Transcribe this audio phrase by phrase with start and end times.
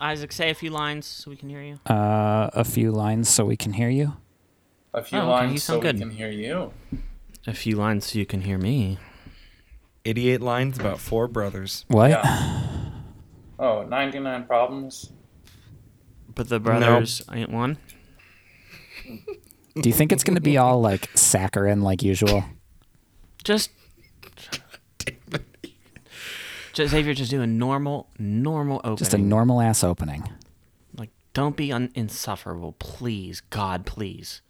[0.00, 1.78] Isaac, say a few lines so we can hear you.
[1.86, 4.14] Uh, a few lines so we can hear you.
[4.92, 6.72] A few Oh, okay, lines so sound we can hear you.
[7.46, 8.98] A few lines so you can hear me.
[10.04, 11.84] 88 lines about four brothers.
[11.88, 12.10] What?
[12.10, 12.60] Yeah.
[13.56, 15.12] Oh, 99 problems.
[16.34, 17.78] But the brothers ain't one.
[19.80, 22.44] Do you think it's going to be all like saccharine like usual?
[23.44, 23.70] Just.
[26.74, 28.96] Just, Xavier, just do a normal, normal opening.
[28.96, 30.28] Just a normal ass opening.
[30.96, 33.40] Like, don't be un- insufferable, please.
[33.50, 34.42] God, please.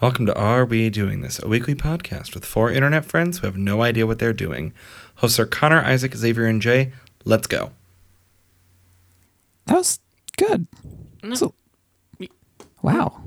[0.00, 3.56] Welcome to Are We Doing This, a weekly podcast with four internet friends who have
[3.56, 4.72] no idea what they're doing.
[5.16, 6.92] Hosts are Connor, Isaac, Xavier, and Jay.
[7.24, 7.70] Let's go.
[9.66, 10.00] That was
[10.36, 10.66] good.
[11.22, 11.34] No.
[11.36, 11.54] So-
[12.82, 13.22] wow.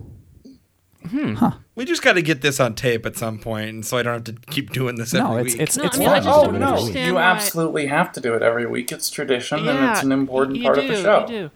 [1.10, 1.36] Hmm.
[1.76, 4.14] We just got to get this on tape at some point, and so I don't
[4.14, 5.62] have to keep doing this No, it's week.
[5.62, 6.22] it's No, it's I mean, fun.
[6.28, 7.06] Oh don't to do it no, every week.
[7.08, 8.92] you why- absolutely have to do it every week.
[8.92, 11.22] It's tradition and it's an important you part do, of the show.
[11.22, 11.52] You do.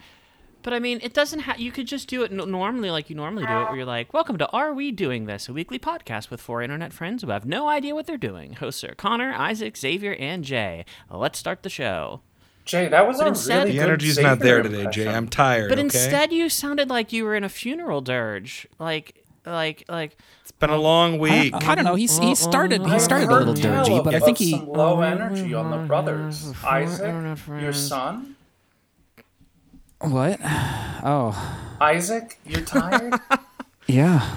[0.64, 1.60] But I mean, it doesn't have.
[1.60, 4.14] You could just do it n- normally, like you normally do it, where you're like,
[4.14, 7.46] "Welcome to Are We Doing This?" A weekly podcast with four internet friends who have
[7.46, 8.54] no idea what they're doing.
[8.54, 10.86] Hosts are Connor, Isaac, Xavier, and Jay.
[11.12, 12.22] Let's start the show.
[12.64, 15.10] Jay, that was But a instead- really the good energy's not there today, Jay.
[15.10, 15.68] I'm tired.
[15.68, 15.82] But okay?
[15.84, 20.18] instead, you sounded like you were in a funeral dirge, like, like, like.
[20.42, 21.54] it's been a long week.
[21.54, 21.96] I don't know.
[21.96, 24.38] He's he mm, mm, started he mm, started a little tell dirgy, but I think
[24.38, 26.54] he some low energy on the brothers.
[26.64, 28.36] Isaac, your son.
[30.00, 30.40] what?
[30.44, 31.36] Oh,
[31.82, 33.14] Isaac, you're tired.
[33.88, 34.36] yeah,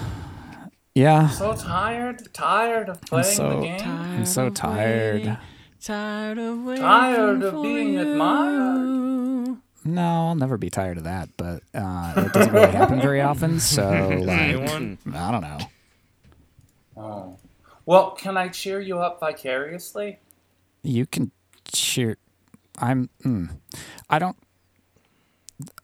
[0.95, 1.29] yeah.
[1.29, 2.33] so tired.
[2.33, 3.81] Tired of playing so the game.
[3.81, 5.37] I'm so tired.
[5.79, 8.01] Tired of waiting Tired of for being you.
[8.01, 9.57] admired.
[9.87, 13.59] No, I'll never be tired of that, but uh, it doesn't really happen very often.
[13.59, 13.89] So
[14.21, 14.97] like, Anyone?
[15.13, 15.57] I don't know.
[16.95, 17.37] Oh.
[17.85, 20.19] Well, can I cheer you up vicariously?
[20.83, 21.31] You can
[21.71, 22.17] cheer.
[22.79, 23.09] I'm.
[23.23, 23.57] Mm,
[24.09, 24.35] I don't.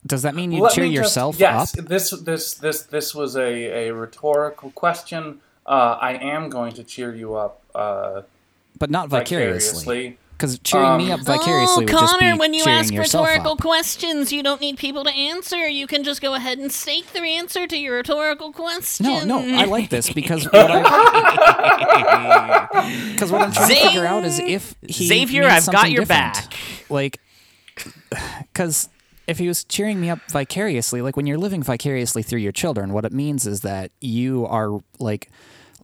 [0.06, 1.86] Does that mean you Let cheer me just- yourself yes, up?
[1.88, 5.40] this this this this was a, a rhetorical question.
[5.66, 8.24] Uh, I am going to cheer you up uh,
[8.78, 9.80] But not vicariously.
[9.86, 10.18] vicariously.
[10.38, 13.54] Because cheering me Um, up vicariously would just be Oh, Connor, when you ask rhetorical
[13.54, 13.60] up.
[13.62, 15.68] questions, you don't need people to answer.
[15.70, 19.06] You can just go ahead and state their answer to your rhetorical question.
[19.06, 20.80] No, no, I like this because what I
[23.14, 26.34] because what I'm trying to figure out is if he Xavier, I've got your different.
[26.50, 26.54] back.
[26.90, 27.20] Like,
[28.54, 28.90] because
[29.28, 32.92] if he was cheering me up vicariously, like when you're living vicariously through your children,
[32.94, 35.30] what it means is that you are like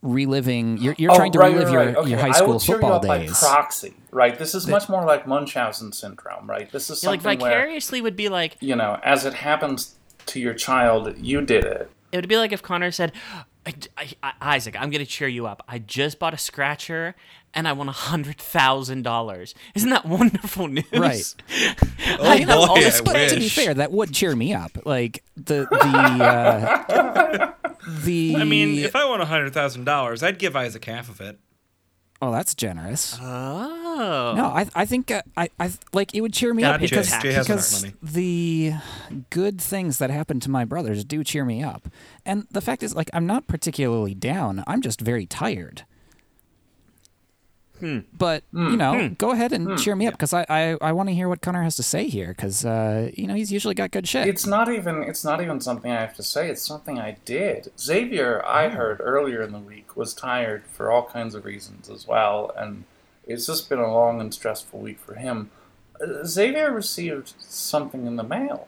[0.01, 0.77] reliving.
[0.77, 1.97] You're, you're Oh, trying to right, relive right, your.
[1.99, 3.39] Okay, your high I school will cheer you football up by days.
[3.39, 4.37] proxy, right?
[4.37, 6.71] This is much more like Munchausen syndrome, right?
[6.71, 9.95] This is Yeah, like something where vicariously would be like you know, as it happens
[10.27, 11.89] to your child, you did it.
[12.11, 13.11] it would be like if Connor said,
[13.65, 15.63] I, I- I- "Isaac, I'm gonna cheer you up.
[15.67, 17.15] I just bought a scratcher
[17.53, 19.53] and I won a hundred thousand dollars.
[19.75, 20.85] Isn't that wonderful news?
[20.93, 21.23] Right.
[22.21, 24.71] Oh, I boy, this I but to be fair, that would cheer me up.
[24.85, 27.51] Like the the uh,
[28.03, 28.35] the.
[28.37, 31.37] I mean, if I won $100,000, I'd give Isaac half of it.
[32.22, 33.18] Oh, that's generous.
[33.22, 34.34] Oh.
[34.35, 37.38] No, I I think uh, I I like it would cheer me up because Jay
[37.38, 38.74] because the
[39.30, 41.90] good things that happen to my brothers do cheer me up,
[42.25, 44.63] and the fact is like I'm not particularly down.
[44.68, 45.84] I'm just very tired.
[47.79, 48.00] Hmm.
[48.17, 48.75] But you hmm.
[48.75, 49.13] know, hmm.
[49.13, 51.63] go ahead and cheer me up because I I, I want to hear what Connor
[51.63, 54.28] has to say here because uh, you know he's usually got good shit.
[54.28, 56.50] It's not even it's not even something I have to say.
[56.50, 57.72] It's something I did.
[57.79, 62.07] Xavier, I heard earlier in the week, was tired for all kinds of reasons as
[62.07, 62.84] well, and
[63.25, 65.51] it's just been a long and stressful week for him.
[66.01, 68.68] Uh, Xavier received something in the mail.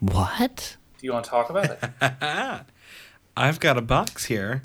[0.00, 0.76] What?
[0.98, 2.64] Do you want to talk about it?
[3.36, 4.62] I've got a box here.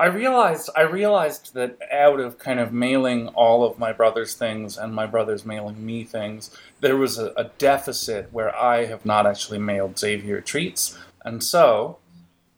[0.00, 4.78] I realized I realized that out of kind of mailing all of my brother's things
[4.78, 9.26] and my brother's mailing me things, there was a, a deficit where I have not
[9.26, 11.98] actually mailed Xavier treats, and so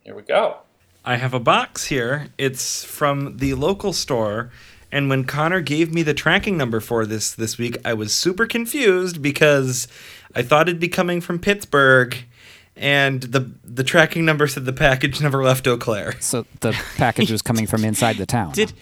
[0.04, 0.58] here we go.
[1.04, 2.28] I have a box here.
[2.38, 4.52] It's from the local store.
[4.92, 8.46] And when Connor gave me the tracking number for this this week, I was super
[8.46, 9.88] confused because
[10.32, 12.16] I thought it'd be coming from Pittsburgh,
[12.76, 16.14] and the the tracking number said the package never left Eau Claire.
[16.20, 18.52] so the package was coming from inside the town.
[18.52, 18.72] Did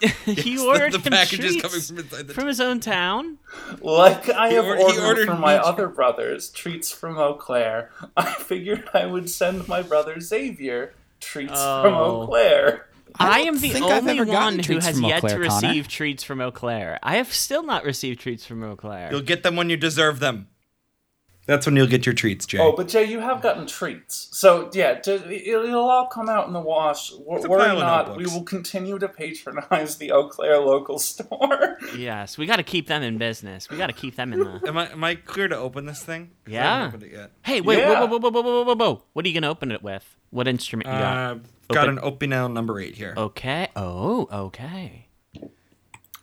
[0.24, 2.80] he the- ordered the him package is treats coming from inside the from his own
[2.80, 3.38] town?
[3.80, 7.18] Like I He have or- he ordered, ordered for my me- other brothers treats from
[7.18, 12.22] Eau Claire, I figured I would send my brother Xavier treats from Oh.
[12.22, 12.84] Eau Claire.
[13.20, 15.68] I, don't am the only one who has yet Claire, to Connor.
[15.68, 17.00] receive treats from Eau Claire.
[17.02, 19.08] I have still not received treats from Eau Claire.
[19.10, 20.46] You'll get them when you deserve them.
[21.48, 22.58] That's when you'll get your treats, Jay.
[22.58, 24.28] Oh, but Jay, you have gotten treats.
[24.32, 27.08] So yeah, it- it'll all come out in the wash.
[27.10, 30.58] W- It's a Worry pile of not, we will continue to patronize the Eau Claire
[30.60, 31.78] local store.
[31.96, 33.70] Yes, we got to keep them in business.
[33.70, 34.60] We got to keep them in the.
[34.68, 36.32] am I am I clear to open this thing?
[36.44, 36.62] 'Cause I Yeah.
[36.76, 37.30] haven't opened it yet.
[37.42, 37.98] Hey, wait, Yeah.
[38.00, 39.02] whoa, whoa, whoa, whoa, whoa, whoa, whoa, whoa!
[39.14, 40.16] What are you gonna open it with?
[40.30, 41.16] What instrument you got?
[41.16, 41.34] Uh,
[41.72, 43.14] got Open- an Opinel number eight here.
[43.16, 43.68] okay.
[43.74, 45.07] Oh, okay.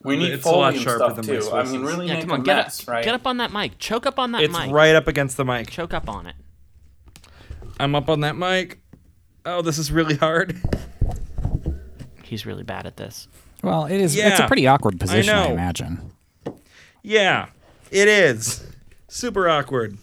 [0.06, 1.52] We need It's a lot sharper stuff than my too.
[1.52, 3.04] I mean, really Yeah, make come a on, get mess, up, right?
[3.04, 3.78] get up on that mic.
[3.80, 4.72] Choke up on that it's mic.
[4.72, 5.70] right up against the mic.
[5.70, 6.36] Choke up on it.
[7.80, 8.80] I'm up on that mic.
[9.46, 10.56] Oh, this is really hard.
[12.24, 13.28] He's really bad at this.
[13.62, 14.16] Well, it is.
[14.16, 14.30] Yeah.
[14.30, 15.54] It's a pretty awkward position, I, know.
[15.54, 16.12] imagine.
[17.04, 17.48] Yeah,
[17.92, 18.66] it is.
[19.08, 19.98] Super awkward.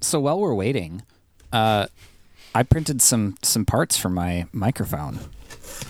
[0.00, 1.02] So while we're waiting,
[1.52, 1.86] uh,
[2.54, 5.20] I printed some some parts for my microphone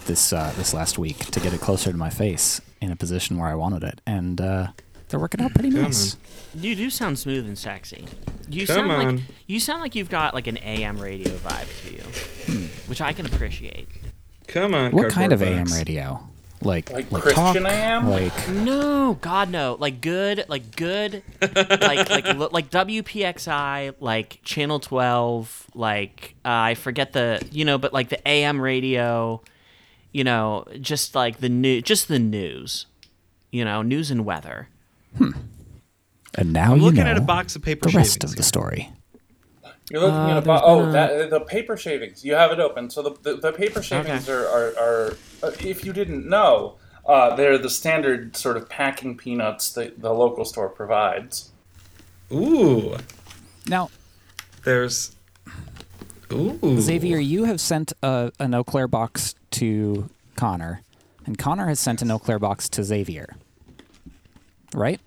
[0.06, 3.38] this uh, this last week to get it closer to my face in a position
[3.38, 4.68] where I wanted it, and uh,
[5.08, 6.16] they're working out pretty nice.
[6.54, 8.06] You do sound smooth and sexy.
[8.48, 11.94] You Come sound like you sound like you've got like an AM radio vibe to
[11.94, 13.88] you, which I can appreciate.
[14.48, 14.92] Come on.
[14.92, 16.28] What kind of cardboard AM radio?
[16.60, 17.72] Like Like like Christian talk?
[17.72, 18.08] AM?
[18.08, 19.76] Like No, God no.
[19.78, 27.12] Like good, like good, like like like WPXI, like Channel Twelve, like uh, I forget
[27.12, 29.40] the you know, but like the AM radio,
[30.12, 32.86] you know, just like the new, just the news,
[33.50, 34.68] you know, news and weather.
[35.18, 38.36] and now I'm you looking know at a box of paper the rest shavings of
[38.36, 38.90] the story.
[39.90, 42.24] You're looking Uh, at a there's bo- oh a- that the paper shavings.
[42.24, 42.88] You have it open.
[42.90, 44.32] So the the, the paper shavings Okay.
[44.32, 46.76] are, are are uh, if you didn't know,
[47.06, 51.50] uh, they're the standard sort of packing peanuts that the local store provides.
[52.32, 52.96] Ooh,
[53.66, 53.90] Now,
[54.64, 55.14] there's.
[56.32, 56.80] Ooh.
[56.80, 60.82] Xavier, you have sent a, an Eau Claire box to Connor,
[61.26, 63.36] and Connor has sent an Eau Claire box to Xavier.
[64.74, 65.00] Right?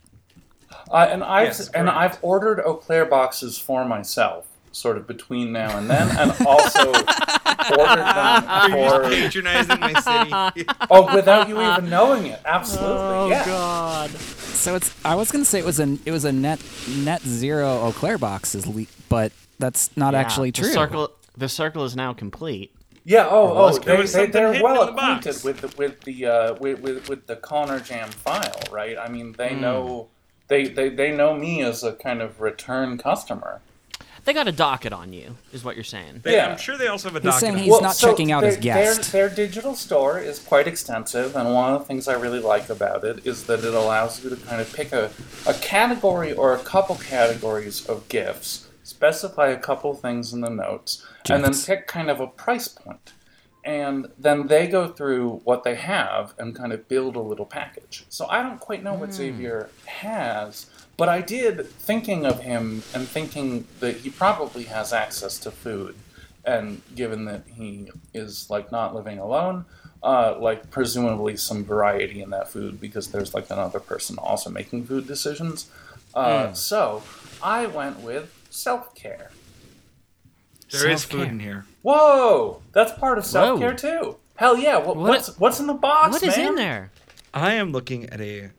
[0.91, 1.89] Uh, and I've Yes, and.
[1.89, 6.87] I've ordered Eau Claire boxes for myself, sort of between now and then, and also
[7.77, 10.67] ordered them You're for patronizing my city.
[10.91, 12.39] oh without you even knowing it.
[12.45, 13.45] Absolutely, yeah.
[13.45, 14.11] God.
[14.55, 14.93] So it's.
[15.05, 16.59] I was gonna say it was a it was a net
[16.97, 20.63] net zero Eau Claire boxes, le- but that's not actually true.
[20.63, 20.81] The true.
[20.81, 22.73] circle, the circle is now complete.
[23.03, 23.27] Yeah.
[23.29, 25.67] Oh, was- oh, there they, was they, something they're well in the acquainted with the,
[25.77, 28.97] with the uh, with, with with the Connor Jam file, right?
[28.97, 30.07] I mean, they know
[30.47, 33.61] they, they they know me as a kind of return customer.
[34.25, 36.21] They got a docket on you, is what you're saying.
[36.23, 36.47] They- Yeah.
[36.47, 37.39] I'm sure they also have a He's docket.
[37.39, 37.81] saying on he's it.
[37.81, 39.11] not checking out his their, guest.
[39.11, 42.69] Their, their digital store is quite extensive, and one of the things I really like
[42.69, 45.11] about it is that it allows you to kind of pick a,
[45.47, 51.05] a category or a couple categories of gifts, specify a couple things in the notes,
[51.29, 53.13] and then pick kind of a price point.
[53.63, 58.05] And then they go through what they have and kind of build a little package.
[58.09, 59.15] So I don't quite know what hmm.
[59.15, 65.37] Xavier has, but I did, thinking of him and thinking that he probably has access
[65.39, 65.95] to food
[66.45, 69.65] and given that he is like not living alone
[70.03, 74.85] uh, like presumably some variety in that food because there's like another person also making
[74.85, 75.69] food decisions
[76.13, 77.01] uh, so
[77.41, 79.31] i went with self-care
[80.71, 81.19] There is Self-care.
[81.21, 81.65] food in here.
[81.81, 86.11] whoa that's part of self-care too hell yeah what, What- what's what's in the box
[86.13, 86.49] What is man?
[86.49, 86.91] in there?
[87.33, 88.51] I am looking at a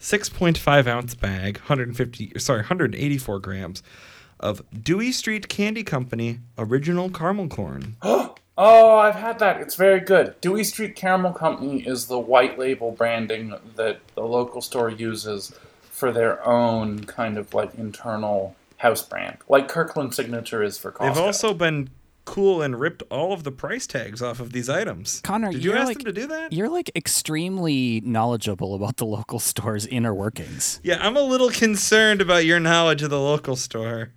[0.00, 3.82] 6.5 ounce bag, 150, sorry, 184 grams
[4.40, 7.96] of Dewey Street Candy Company original caramel corn.
[8.60, 9.60] Oh, I've had that.
[9.60, 10.34] It's very good.
[10.40, 15.52] Dewey Street Caramel Company is the white label branding that the local store uses
[15.82, 21.14] for their own kind of like internal house brand, like Kirkland Signature is for Costco.
[21.14, 21.90] They've also been
[22.28, 25.20] cool and ripped all of the price tags off of these items.
[25.22, 26.52] Connor, did you ask like- them to do that?
[26.52, 30.78] You're like extremely knowledgeable about the local store's inner workings.
[30.82, 34.10] Yeah, I'm a little concerned about your knowledge of the local store.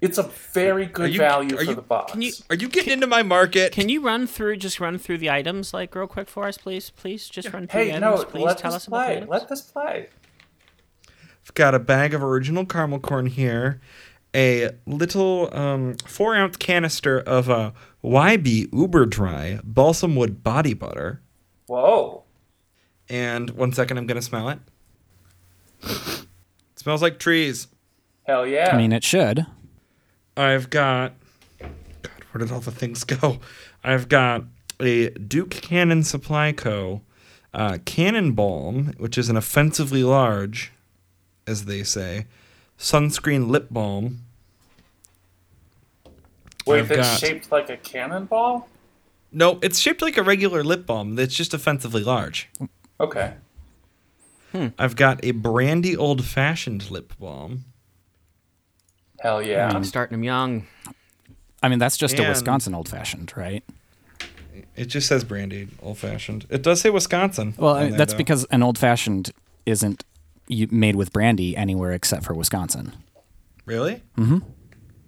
[0.00, 0.22] it's a
[0.52, 2.12] very good you- value are for you- the box.
[2.12, 3.72] Can you Are you getting into my market?
[3.72, 6.90] can you run through just run through the items like real quick for us, please?
[6.90, 8.20] Please just run through the hey, items.
[8.20, 9.16] no, please let tell this us about the play.
[9.16, 9.30] items.
[9.30, 10.08] Let this play.
[11.46, 13.80] I've got a bag of original caramel corn here,
[14.34, 17.70] a little um, four ounce canister of uh,
[18.02, 21.20] YB Uber Dry balsam wood body butter,
[21.66, 22.24] Whoa.
[23.08, 24.58] and one second, I'm gonna smell it.
[26.76, 27.68] smells like trees.
[28.24, 28.70] Hell yeah.
[28.72, 29.46] I mean, it should.
[30.36, 31.12] I've got.
[31.60, 31.70] God,
[32.32, 33.38] where did all the things go?
[33.82, 34.44] I've got
[34.80, 37.02] a Duke Cannon Supply Co.
[37.52, 40.72] Uh, Cannon Balm, which is an offensively large,
[41.46, 42.26] as they say,
[42.76, 44.23] sunscreen lip balm.
[46.66, 48.68] Wait, I've that's got- shaped like a cannonball?
[49.32, 51.16] No, it's shaped like a regular lip balm.
[51.16, 52.48] That's just offensively large.
[53.00, 53.34] Okay.
[54.52, 54.68] Hmm.
[54.78, 57.64] I've got a brandy old fashioned lip balm.
[59.18, 59.68] Hell yeah.
[59.74, 60.66] I'm starting them young.
[61.62, 63.64] I mean, that's just a Wisconsin old fashioned, right?
[64.76, 66.46] It just says brandy, old fashioned.
[66.50, 67.54] It does say Wisconsin.
[67.56, 68.18] Well, I mean, there, that's though.
[68.18, 69.32] because an old fashioned
[69.66, 70.04] isn't
[70.48, 72.92] made with brandy anywhere except for Wisconsin.
[73.66, 74.02] Really?
[74.16, 74.38] Mm-hmm.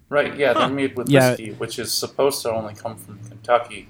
[0.09, 1.31] Right, yeah, they're made with Yeah.
[1.31, 3.89] whiskey, which is supposed to only come from Kentucky.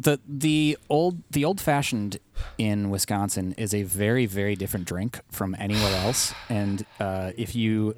[0.00, 2.18] the the old the old fashioned
[2.56, 6.32] in Wisconsin is a very very different drink from anywhere else.
[6.48, 7.94] And uh, if you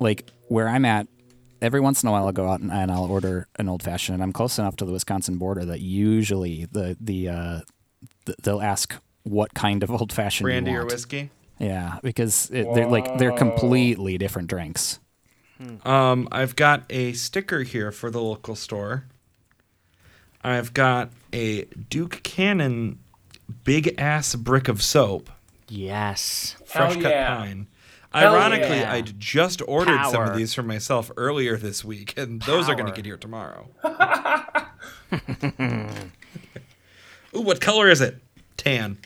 [0.00, 1.06] like where I'm at,
[1.62, 4.14] every once in a while I'll go out and, and I'll order an old fashioned,
[4.14, 7.60] and I'm close enough to the Wisconsin border that usually the the uh,
[8.26, 10.92] th- they'll ask what kind of old fashioned Brandy you or want.
[10.92, 11.30] whiskey?
[11.58, 14.98] Yeah, because it, they're like they're completely different drinks.
[15.84, 19.04] Um, I've got a sticker here for the local store.
[20.42, 22.98] I've got a Duke Cannon
[23.64, 25.30] big ass brick of soap,
[25.68, 26.56] Yes.
[26.66, 27.36] fresh Hell cut yeah.
[27.36, 27.66] pine.
[28.12, 28.92] Hell Ironically, yeah.
[28.92, 32.86] I'd just ordered some of these for myself earlier this week, and those are going
[32.86, 33.68] to get here tomorrow.
[37.34, 38.20] Ooh, what color is it?
[38.56, 38.98] Tan.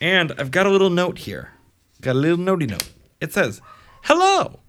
[0.00, 1.52] And I've got a little note here.
[2.00, 2.88] Got a little notey note.
[3.20, 3.60] It says,
[4.04, 4.60] Hello!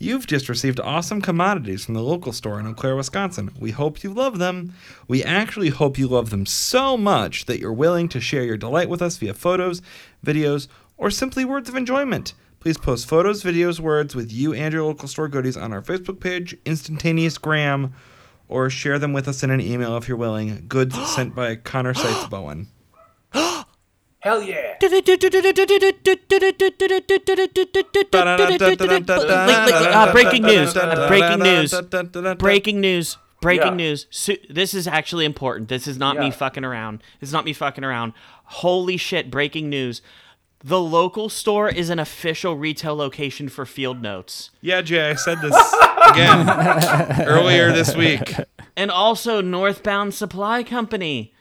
[0.00, 3.50] You've just received awesome commodities from the local store in Eau Claire, Wisconsin.
[3.58, 4.72] We hope you love them.
[5.08, 8.88] We actually hope you love them so much that you're willing to share your delight
[8.88, 9.82] with us via photos,
[10.24, 12.34] videos, or simply words of enjoyment.
[12.60, 16.20] Please post photos, videos, words with you and your local store goodies on our Facebook
[16.20, 17.92] page, Instantaneous Gram,
[18.46, 20.64] or share them with us in an email if you're willing.
[20.68, 22.68] Goods sent by Connor Seitz Bowen.
[24.20, 24.76] Hell yeah.
[28.12, 30.76] Uh, breaking news.
[30.76, 31.70] Uh, breaking news.
[31.72, 33.16] Breaking Breaking news.
[33.40, 33.74] Breaking Yeah.
[33.74, 34.06] news.
[34.10, 35.68] Su- this is actually important.
[35.68, 37.02] This is not me fucking around.
[37.20, 38.12] This is not me fucking around.
[38.44, 40.02] Holy shit, breaking news.
[40.64, 44.50] The local store is an official retail location for Field Notes.
[44.60, 45.54] Yeah, Jay, I said this
[46.10, 46.48] again
[47.28, 48.34] earlier this week.
[48.76, 51.32] And also Northbound Supply Company.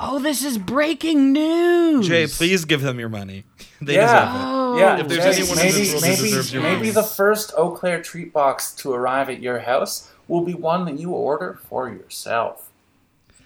[0.00, 2.06] Oh, this is breaking news.
[2.06, 3.44] Jay, please give them your money.
[3.80, 4.06] They Yeah.
[4.24, 4.44] deserve it.
[4.44, 6.90] Oh, Yeah, If there's Jay, anyone in maybe this world maybe deserves your maybe money.
[6.90, 10.98] the first Eau Claire treat box to arrive at your house will be one that
[10.98, 12.68] you order for yourself.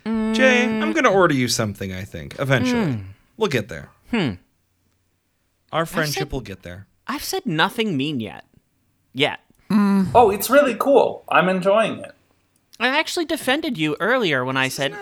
[0.06, 0.35] Mm.
[0.35, 2.92] Jay, I'm going to order you something, I think, eventually.
[2.94, 3.02] Hmm.
[3.37, 3.90] We'll get there.
[4.11, 4.32] Hmm.
[5.71, 6.87] Our friendship said- will get there.
[7.06, 8.44] I've said nothing mean yet.
[9.12, 9.40] Yet.
[9.71, 10.09] Mm.
[10.14, 11.25] Oh, it's really cool.
[11.28, 12.14] I'm enjoying it.
[12.80, 14.92] I actually defended you earlier when I said,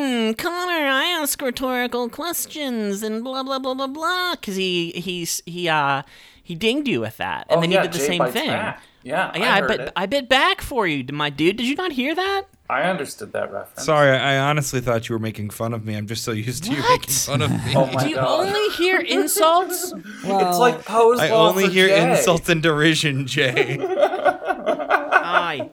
[0.00, 5.42] mm, Connor, I ask rhetorical questions and blah blah blah blah blah, because he he's
[5.46, 6.02] he uh
[6.42, 8.48] he dinged you with that, and oh, then yeah, you did the Jay same thing.
[8.48, 8.82] back.
[9.02, 9.92] Yeah, Yeah, I, I, bit it.
[9.96, 11.56] I bit back for you, my dude.
[11.56, 12.42] Did you not hear that?
[12.68, 13.84] I understood that reference.
[13.84, 15.94] Sorry, I honestly thought you were making fun of me.
[15.96, 17.00] I'm just so used to you What?
[17.00, 17.74] making fun of me.
[17.74, 18.46] Oh Do you god.
[18.46, 19.92] only hear insults?
[19.92, 22.10] it's like Poe's I only for hear Jay.
[22.10, 23.78] insults and derision, Jay.
[24.52, 25.70] I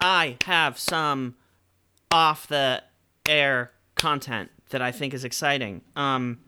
[0.00, 1.34] I have some
[2.10, 2.82] off the
[3.26, 5.82] air content that I think is exciting.
[5.96, 6.38] Um,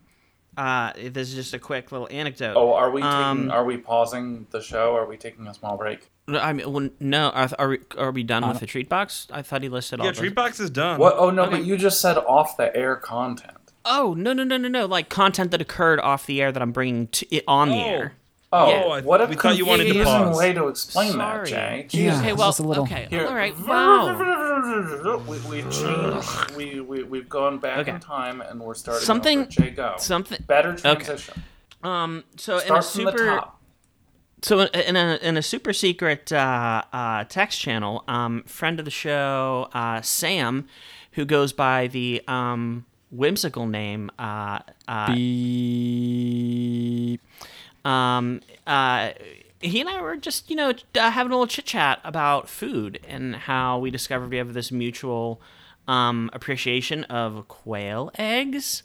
[0.57, 2.53] uh, this is just a quick little anecdote.
[2.55, 4.95] Oh, are we taking, Um, are we pausing the show?
[4.95, 6.09] Are we taking a small break?
[6.27, 7.29] I mean, well, no.
[7.29, 9.27] Are, are we are we done with the treat box?
[9.31, 10.07] I thought he listed all.
[10.07, 10.11] yeah.
[10.11, 10.99] Treat Box is done.
[10.99, 11.13] What?
[11.17, 11.57] Oh no, okay.
[11.57, 13.57] but you just said off the air content.
[13.83, 14.87] Oh no no no no no!
[14.87, 17.85] Like content that occurred off the air that I'm bringing to, it on the Oh.
[17.85, 18.13] air.
[18.57, 18.83] Oh, Yeah.
[18.95, 20.37] I- what a we thought you wanted to pause.
[20.37, 21.49] way to explain Sorry.
[21.51, 22.03] that, Jay.
[22.03, 22.19] Yeah.
[22.19, 23.27] Okay, it's well, just a little- okay, Here.
[23.27, 25.21] all right, wow.
[25.27, 26.51] We, we've changed.
[26.55, 27.91] We, we, we've gone back Okay.
[27.91, 29.49] in time and we're starting Something- over.
[29.51, 29.95] Jay, go.
[29.97, 30.43] Something.
[30.47, 31.43] Better transition.
[31.83, 32.23] Um.
[32.37, 33.25] So in a Start from the super.
[33.25, 33.61] top.
[34.41, 38.91] So in a in a super secret uh, uh, text channel, um, friend of the
[38.91, 40.67] show, uh, Sam,
[41.13, 47.21] who goes by the um, whimsical name uh, uh, Beep.
[47.85, 49.11] Um, uh,
[49.61, 52.99] he and I were just, you know, uh, having a little chit chat about food
[53.07, 55.41] and how we discovered we have this mutual
[55.87, 58.83] um, appreciation of quail eggs.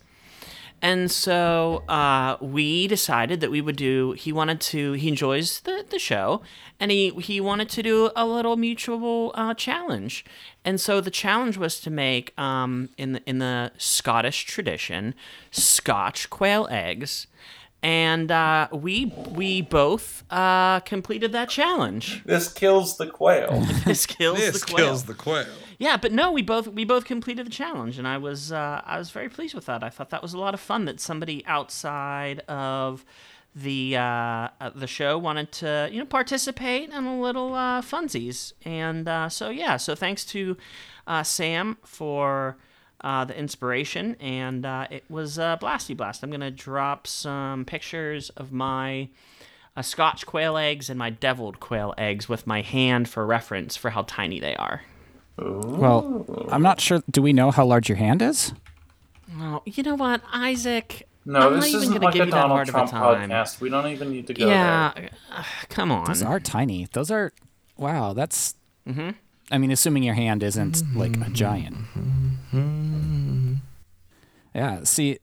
[0.83, 4.13] And so uh, we decided that we would do.
[4.13, 4.93] He wanted to.
[4.93, 6.41] He enjoys the, the show,
[6.79, 10.25] and he he wanted to do a little mutual uh, challenge.
[10.65, 15.15] And so the challenge was to make um, in the in the Scottish tradition,
[15.51, 17.27] Scotch quail eggs,
[17.83, 22.23] and uh, we we both uh, completed that challenge.
[22.25, 23.67] This kills the quail.
[23.85, 24.77] This kills This the quail.
[24.77, 25.47] This kills the quail.
[25.79, 28.99] Yeah, but no, we both we both completed the challenge, and I was uh, I
[28.99, 29.83] was very pleased with that.
[29.83, 30.85] I thought that was a lot of fun.
[30.85, 33.05] That somebody outside of
[33.55, 34.01] the uh,
[34.61, 39.29] uh, the show wanted to you know participate in a little uh, funsies, and uh,
[39.31, 40.57] so yeah, so thanks to
[41.07, 42.57] uh, Sam for.
[43.03, 46.23] Uh, the inspiration, and uh, it was uh, blasty blast.
[46.23, 49.09] I'm gonna drop some pictures of my
[49.77, 53.91] a Scotch quail eggs and my deviled quail eggs with my hand for reference for
[53.91, 54.83] how tiny they are.
[55.39, 57.03] Well, I'm not sure.
[57.11, 58.53] Do we know how large your hand is?
[59.39, 61.09] Oh, you know what, Isaac?
[61.25, 62.75] No, I'm this not even isn't gonna like give a you that Donald hard of
[62.75, 63.31] a Trump time.
[63.31, 63.61] podcast.
[63.61, 65.11] We don't even need to go Yeah, there.
[65.33, 66.05] uh, come on.
[66.07, 66.87] Those are tiny.
[66.93, 67.33] Those are.
[67.79, 68.57] Wow, that's.
[68.87, 69.11] Mm-hmm.
[69.53, 71.77] I mean, assuming your hand isn't like a giant.
[74.55, 74.85] Yeah.
[74.85, 75.19] See,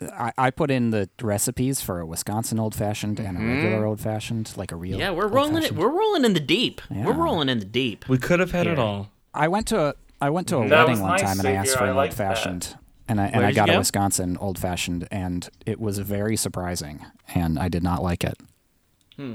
[0.00, 4.00] I, I put in the recipes for a Wisconsin old fashioned and a regular old
[4.00, 4.92] fashioned, like a real.
[4.92, 5.00] Mm-hmm.
[5.00, 5.56] Yeah, we're rolling it.
[5.56, 5.78] old-fashioned.
[5.78, 6.80] We're rolling in the deep.
[6.90, 7.16] We're Yeah.
[7.16, 8.08] rolling in the deep.
[8.08, 9.10] We could have had it all.
[9.34, 11.52] I went to a I went to a That wedding one nice, time and I
[11.52, 11.78] asked Xavier.
[11.78, 12.76] for I an like old fashioned.
[13.08, 13.78] And I and Where I did got a go?
[13.78, 17.04] Wisconsin old fashioned and it was very surprising
[17.34, 18.38] and I did not like it.
[19.16, 19.34] Hmm.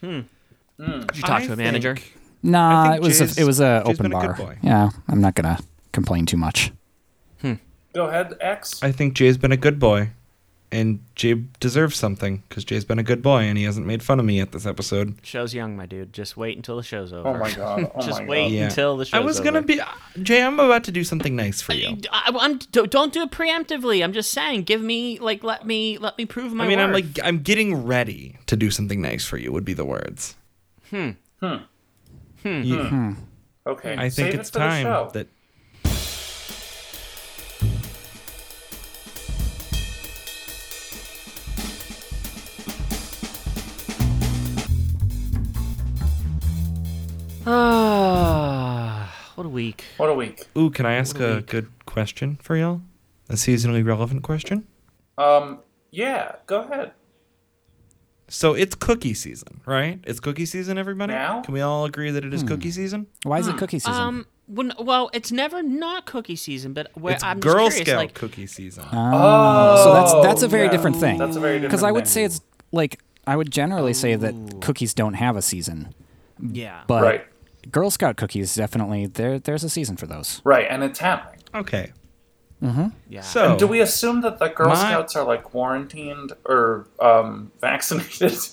[0.00, 0.20] Hmm.
[0.78, 1.94] Did you talk to a manager?
[1.96, 4.26] think- Nah, think it was Jay's- a, it was a Jay's open been a bar.
[4.34, 4.58] good boy.
[4.62, 5.58] Yeah, I'm not gonna
[5.92, 6.70] complain too much.
[7.96, 8.82] Go ahead, X.
[8.82, 10.10] I think Jay's been a good boy,
[10.70, 14.20] and Jay deserves something because Jay's been a good boy and he hasn't made fun
[14.20, 15.14] of me yet this episode.
[15.22, 16.12] Show's young, my dude.
[16.12, 17.26] Just wait until the show's over.
[17.26, 17.90] Oh my god.
[17.94, 18.52] Oh Just my wait god.
[18.52, 18.64] Yeah.
[18.64, 19.22] until the show's over.
[19.22, 19.66] I was gonna over.
[19.66, 19.80] be
[20.22, 20.42] Jay.
[20.42, 21.96] I'm about to do something nice for you.
[22.12, 24.04] I, I'm, don't don't do it preemptively.
[24.04, 26.66] I'm just saying, give me like let me let me prove my.
[26.66, 29.52] I mean, I'm like I'm getting ready to do something nice for you.
[29.52, 30.36] Would be the words.
[30.90, 31.12] Hmm.
[31.40, 31.56] Hmm.
[32.42, 33.12] Hmm.
[33.66, 33.94] Okay.
[33.94, 35.28] I think save it's it time that
[47.46, 49.84] Ah, what a week.
[49.96, 50.46] What a week.
[50.56, 52.80] Ooh, can I ask What a a good question for y'all?
[53.28, 54.66] A seasonally relevant question.
[55.18, 55.60] Um.
[55.90, 56.36] Yeah.
[56.46, 56.92] Go ahead.
[58.28, 60.00] So it's cookie season, right?
[60.04, 61.12] It's cookie season, everybody.
[61.12, 61.42] Now?
[61.42, 63.06] Can we all agree that it is cookie season?
[63.22, 63.94] Why is it cookie season?
[63.94, 67.88] Um, when, well, it's never not cookie season, but where It's I'm Girl just curious,
[67.88, 68.84] Scout like, cookie season.
[68.92, 70.70] Oh, so that's that's a very yeah.
[70.72, 71.18] different thing.
[71.18, 72.40] That's a very different Because I would say it's
[72.72, 75.94] like I would generally say that cookies don't have a season,
[76.40, 77.24] yeah, but Right.
[77.70, 79.38] Girl Scout cookies definitely there.
[79.38, 80.40] There's a season for those.
[80.44, 81.40] Right, and it's happening.
[81.54, 81.92] okay.
[83.08, 83.20] yeah.
[83.22, 87.52] So And do we assume that the Girl My- Scouts are like quarantined or um,
[87.60, 88.38] vaccinated?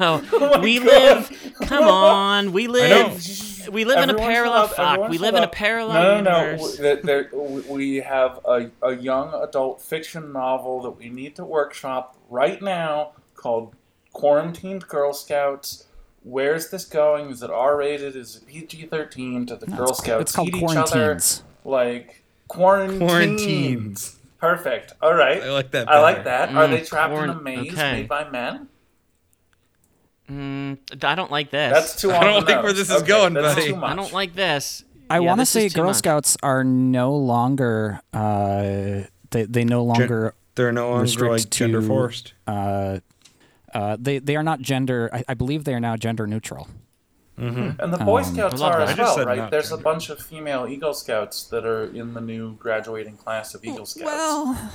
[0.00, 0.86] No, my we God.
[0.86, 1.54] live.
[1.62, 3.22] Come on, we live.
[3.70, 5.08] We live in a parallel shut up, fuck.
[5.10, 6.78] We shut live in a parallel No, no, universe.
[6.78, 6.82] no.
[6.82, 7.30] There- there-
[7.68, 13.12] we have a, a young adult fiction novel that we need to workshop right now
[13.34, 13.74] called
[14.14, 15.84] Quarantined Girl Scouts.
[16.28, 17.30] Where's this going?
[17.30, 18.16] Is it R rated?
[18.16, 19.44] Is it PG 13?
[19.44, 20.84] Do the No, Girl it's, Scouts it's called eat each other?
[20.90, 21.42] quarantines.
[21.64, 22.98] Like, quarantines.
[23.00, 24.16] quarantines.
[24.40, 24.92] Perfect.
[25.00, 25.40] All right.
[25.40, 25.88] I like that.
[25.88, 26.52] I like better.
[26.52, 26.56] that.
[26.56, 27.92] Are Mm, they trapped in a maze okay.
[27.92, 28.68] made by men?
[30.28, 31.72] Mm, I don't like this.
[31.72, 32.10] That's too.
[32.12, 33.68] I don't like where this is Okay, going, buddy.
[33.68, 33.92] Too much.
[33.92, 34.82] I don't like this.
[35.08, 35.96] I Yeah, want to say Girl much.
[35.96, 38.00] Scouts are no longer.
[38.12, 40.34] Uh, they they no longer.
[40.56, 42.32] They're no longer Restrict like gender forced.
[42.46, 42.98] Uh,
[43.76, 45.10] uh, they they are not gender.
[45.12, 46.68] I, I believe they are now gender neutral.
[47.38, 49.36] And the Boy Um, Scouts I love are as well, right?
[49.36, 53.54] not There's a bunch of female Eagle Scouts that are in the new graduating class
[53.54, 54.06] of Eagle Scouts.
[54.06, 54.72] Well,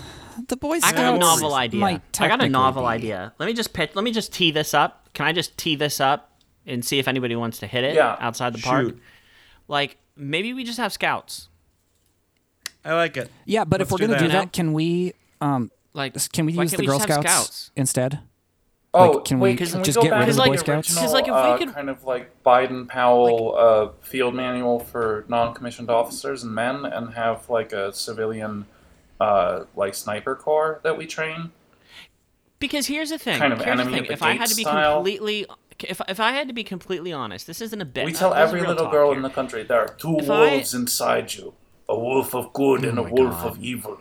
[0.48, 0.94] the Boy Scouts.
[0.94, 2.02] I got a novel idea.
[2.20, 2.88] I got a novel be.
[2.90, 3.34] idea.
[3.40, 3.92] Let me just pitch.
[3.96, 5.10] Let me just tee this up.
[5.16, 8.16] Can I just tee this up and see if anybody wants to hit it Yeah.
[8.20, 8.86] outside the park?
[8.90, 9.02] Shoot.
[9.68, 11.50] Like maybe we just have scouts.
[12.86, 13.32] I like it.
[13.46, 14.34] Yeah, but if Let's we're gonna do that.
[14.34, 17.72] that, can we um Like can we use can't the we Girl Scouts, scouts?
[17.76, 18.20] instead?
[18.93, 20.47] Oh, Like, can we wait, can we just go get back rid of to the
[20.49, 20.89] Boy Scouts?
[20.89, 25.23] original, 'Cause, like, if we uh, could- kind of like Baden-Powell uh, field manual for
[25.30, 28.65] non-commissioned officers and men, and have like a civilian
[29.21, 31.51] uh, like sniper corps that we train?
[32.60, 33.39] Because here's the thing.
[33.39, 34.01] Kind of here's the enemy thing.
[34.04, 34.95] at the If I had to be style.
[34.95, 35.45] completely,
[35.80, 38.06] if if I had to be completely honest, this isn't a bit.
[38.06, 39.17] We tell this is every little girl here.
[39.17, 41.54] in the country there are two If I- wolves inside you,
[41.88, 43.47] a wolf of good and a wolf God.
[43.51, 43.99] of evil.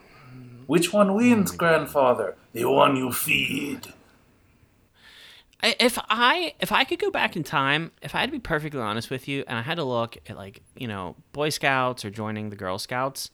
[0.66, 2.36] Which one wins, grandfather?
[2.54, 3.92] The one you feed.
[5.62, 8.38] I- if I if I could go back in time, if I had to be
[8.38, 12.04] perfectly honest with you, and I had to look at like you know Boy Scouts
[12.04, 13.30] or joining the Girl Scouts,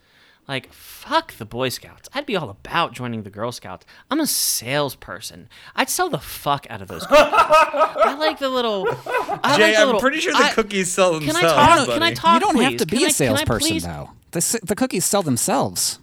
[0.48, 2.08] like fuck the Boy Scouts.
[2.14, 3.86] I'd be all about joining the Girl Scouts.
[4.10, 5.48] I'm a salesperson.
[5.74, 7.06] I'd sell the fuck out of those.
[7.06, 7.32] Cookies.
[7.32, 8.86] I like the little.
[8.88, 11.38] I Jay, like the I'm little- pretty sure the I- cookies sell themselves.
[11.38, 11.70] Can themselves.
[11.70, 11.86] I talk?
[11.86, 11.92] buddy.
[11.92, 12.34] Can I talk?
[12.34, 14.10] you don't have to be Can a I- can I salesperson though.
[14.32, 16.00] The the cookies sell themselves.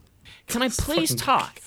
[0.48, 1.60] Can I please talk?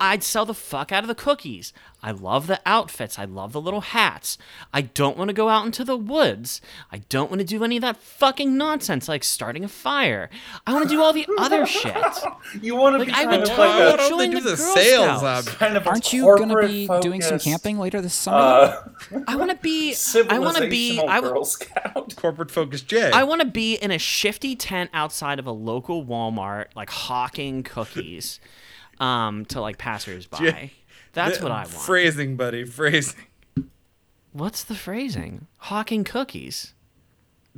[0.00, 1.72] I'd sell the fuck out of the cookies.
[2.02, 3.18] I love the outfits.
[3.18, 4.38] I love the little hats.
[4.72, 6.60] I don't want to go out into the woods.
[6.92, 10.30] I don't want to do any of that fucking nonsense like starting a fire.
[10.66, 11.96] I want to do all the other shit.
[12.60, 14.24] You want to Like, be I kind would of totally like Why a, don't they
[14.26, 15.48] join do the the Girl sales Scouts.
[15.48, 15.54] op?
[15.56, 18.36] kind of Aren't you going to be corporate doing some camping later this summer?
[18.36, 18.82] Uh,
[19.26, 19.96] I want to be.
[20.30, 20.98] I want to be.
[20.98, 22.14] civilizational I w- Girl Scout.
[22.16, 23.10] Corporate focused Jay.
[23.10, 27.62] I want to be in a shifty tent outside of a local Walmart, like hawking
[27.64, 28.38] cookies,
[29.00, 30.36] um, to like passersby.
[30.38, 30.72] Jay,
[31.12, 31.68] That's The- what I want.
[31.70, 32.64] Phrasing, buddy.
[32.64, 33.20] Phrasing.
[34.32, 35.46] What's the phrasing?
[35.58, 36.74] Hawking cookies.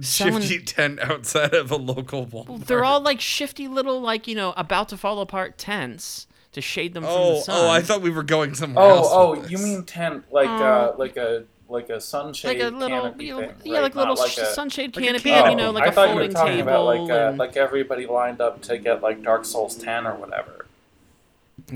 [0.01, 2.67] Someone- Shifty tent outside of a local Walmart.
[2.67, 6.95] They're all like shifty little, like you know, about to fall apart tents to shade
[6.95, 7.57] them from the Oh, sun.
[7.67, 7.69] oh!
[7.71, 8.85] I thought we were going somewhere.
[8.87, 12.75] Oh, with oh, you mean tent like uh, like a like a sunshade like a
[12.75, 13.83] little, canopy you know, thing, yeah, right?
[13.83, 15.51] like a little like a- sunshade like a canopy, canopy.
[15.51, 16.69] you know, like I a thought you were folding talking table.
[16.69, 20.15] about like uh, and- like everybody lined up to get like Dark Souls 10 or
[20.15, 20.58] whatever.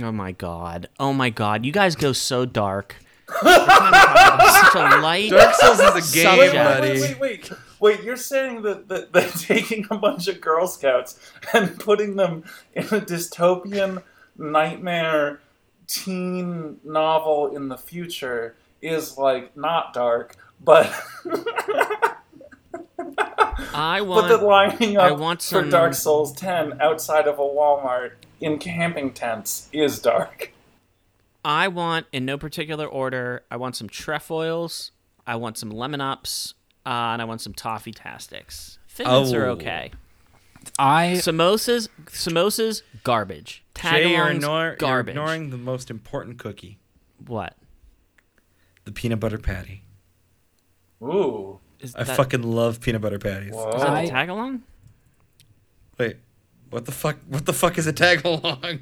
[0.00, 0.88] Oh my god!
[0.98, 1.64] Oh my god!
[1.64, 2.96] You guys go so dark.
[3.42, 5.30] We're trying to talk about such a light.
[5.30, 6.54] Dark Souls is a game, Subject.
[6.54, 6.88] buddy.
[6.90, 7.52] Wait, wait, wait, wait.
[7.80, 11.18] Wait, you're saying that, that, that taking a bunch of Girl Scouts
[11.52, 14.02] and putting them in a dystopian
[14.36, 15.40] nightmare
[15.86, 20.86] teen novel in the future is like not dark, but
[23.74, 24.28] I but want.
[24.28, 28.12] that lining I up want for Dark Souls 10 outside of a Walmart
[28.42, 30.52] in camping tents is dark.
[31.44, 34.92] I want, in no particular order, I want some trefoils,
[35.26, 36.54] I want some lemon ups,
[36.86, 38.78] uh, and I want some toffee tastics.
[38.86, 39.52] Fitments are Oh.
[39.52, 39.90] okay.
[40.78, 43.64] I Samosas, samosas, garbage.
[43.74, 45.12] Jay, you're, Tagalongs, ignore, you're garbage.
[45.12, 46.78] ignoring the most important cookie:
[47.26, 47.56] what?
[48.84, 49.82] the peanut butter patty.
[51.02, 51.58] Ooh.
[51.80, 53.52] Is I that, fucking love peanut butter patties.
[53.54, 53.70] Whoa.
[53.70, 54.60] is that I- the tagalong?
[55.98, 56.16] Wait,
[56.72, 57.16] what the fuck?
[57.28, 58.80] What the fuck is a tag along?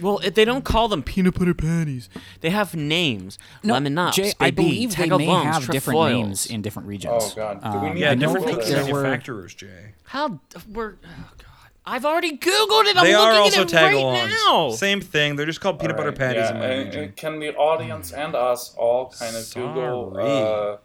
[0.00, 2.08] Well, if they don't call them peanut butter patties.
[2.40, 3.38] They have names.
[3.62, 6.88] no, Lemon ups, Jay, I baby, believe they may tagalongs, have different names in different
[6.88, 7.14] regions.
[7.16, 7.62] Oh, God.
[7.62, 8.84] Do we Um, Yeah, I to know different Google that this?
[8.86, 9.92] there were- manufacturers, Jay.
[10.04, 10.40] How
[10.72, 11.46] we're oh god.
[11.84, 12.96] I've already googled it.
[12.96, 14.28] I'm they looking are also at it tag right alongs.
[14.46, 14.70] now.
[14.70, 15.36] Same thing.
[15.36, 17.02] They're just called peanut butter Alright, patties yeah, in my and- region.
[17.04, 20.16] and Can the audience and us all kind of Google?
[20.18, 20.76] Uh,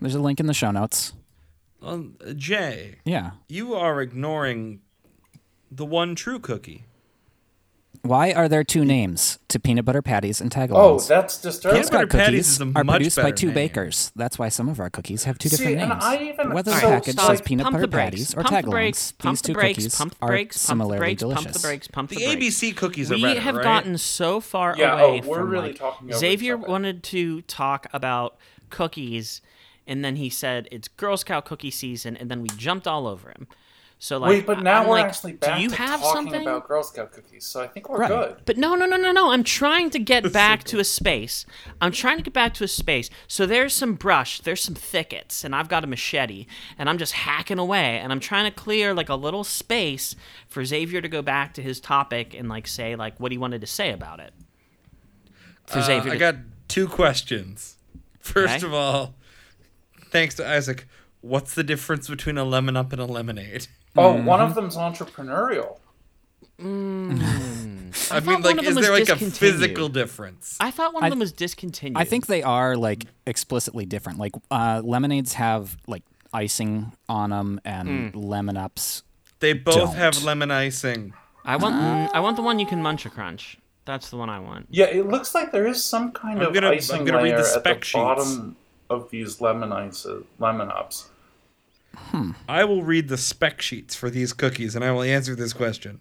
[0.00, 1.12] There's a link in the show notes.
[1.82, 3.32] Um, Jay, Yeah.
[3.48, 4.80] you are ignoring
[5.70, 6.84] the one true cookie.
[8.02, 10.74] Why are there two names to peanut butter patties and tagalongs?
[10.76, 11.78] oh, that's disturbing.
[11.80, 13.54] Peanut butter Scout patties is a are produced by two name.
[13.54, 14.12] bakers.
[14.14, 16.04] That's why some of our cookies have two different See, and names.
[16.04, 17.30] I even- Whether so, the package stop.
[17.30, 19.54] says peanut pump butter the brakes, patties or pump tagalongs, brakes, pump these the two
[19.54, 21.44] brakes, cookies pump the are brakes, similarly brakes, delicious.
[21.44, 22.60] pump the brakes, pump the The brakes.
[22.60, 23.64] ABC cookies are we better, have right?
[23.64, 27.40] gotten so far Yeah, away oh, we're from really like, talking over Xavier wanted to
[27.42, 28.36] talk about
[28.70, 29.40] cookies
[29.86, 33.30] and then he said it's Girl Scout cookie season and then we jumped all over
[33.30, 33.48] him.
[34.06, 36.14] So like Wait, but now I'm we're like, actually back do you to have talking
[36.30, 36.42] something?
[36.42, 38.08] about Girl Scout cookies, so I think we're Right.
[38.08, 38.36] good.
[38.44, 39.32] But no, no, no, no, no.
[39.32, 41.44] I'm trying to get back to a space.
[41.80, 43.10] I'm trying to get back to a space.
[43.26, 46.46] So there's some brush, there's some thickets, and I've got a machete,
[46.78, 50.14] and I'm just hacking away, and I'm trying to clear like a little space
[50.46, 53.60] for Xavier to go back to his topic and like say like what he wanted
[53.62, 54.32] to say about it.
[55.66, 56.36] For Uh, Xavier, I got
[56.68, 57.74] two questions.
[58.20, 58.66] First Okay.
[58.66, 59.16] of all,
[60.12, 60.86] thanks to Isaac,
[61.22, 63.66] what's the difference between a lemon up and a lemonade?
[63.98, 65.78] Oh, one of them's entrepreneurial.
[66.58, 70.56] I, thought mean, like, is them there like a physical difference?
[70.60, 71.98] I thought one I- of them was discontinued.
[71.98, 74.18] I think they are like explicitly different.
[74.18, 78.18] Like uh, lemonades have like icing on them, and Hmm.
[78.18, 79.02] lemon ups.
[79.40, 79.94] They both Don't.
[79.96, 81.12] have lemon icing.
[81.44, 83.58] I want mm, I want the one you can munch a crunch.
[83.84, 84.66] That's the one I want.
[84.70, 87.34] Yeah, it looks like there is some kind I'm of gonna- I'm icing gonna read
[87.34, 87.92] layer the at spec the sheets.
[88.02, 88.56] bottom
[88.90, 90.06] of these lemon ice,
[90.38, 91.08] lemon ups.
[92.48, 96.00] I will read the spec sheets for these cookies and I will answer this question.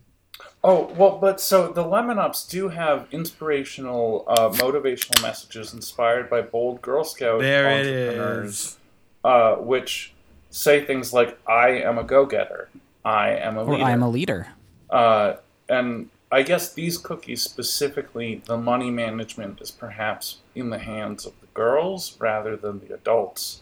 [0.63, 6.41] Oh well, but so the lemon ups do have inspirational, uh, motivational messages inspired by
[6.41, 8.77] bold Girl Scout There entrepreneurs, is.
[9.23, 10.13] uh, which
[10.49, 12.69] say things like "I am a go-getter,"
[13.03, 14.47] "I am a Or leader," I'm a leader.
[14.89, 15.33] uh,
[15.69, 21.33] and I guess these cookies specifically, the money management is perhaps in the hands of
[21.41, 23.61] the girls rather than the adults.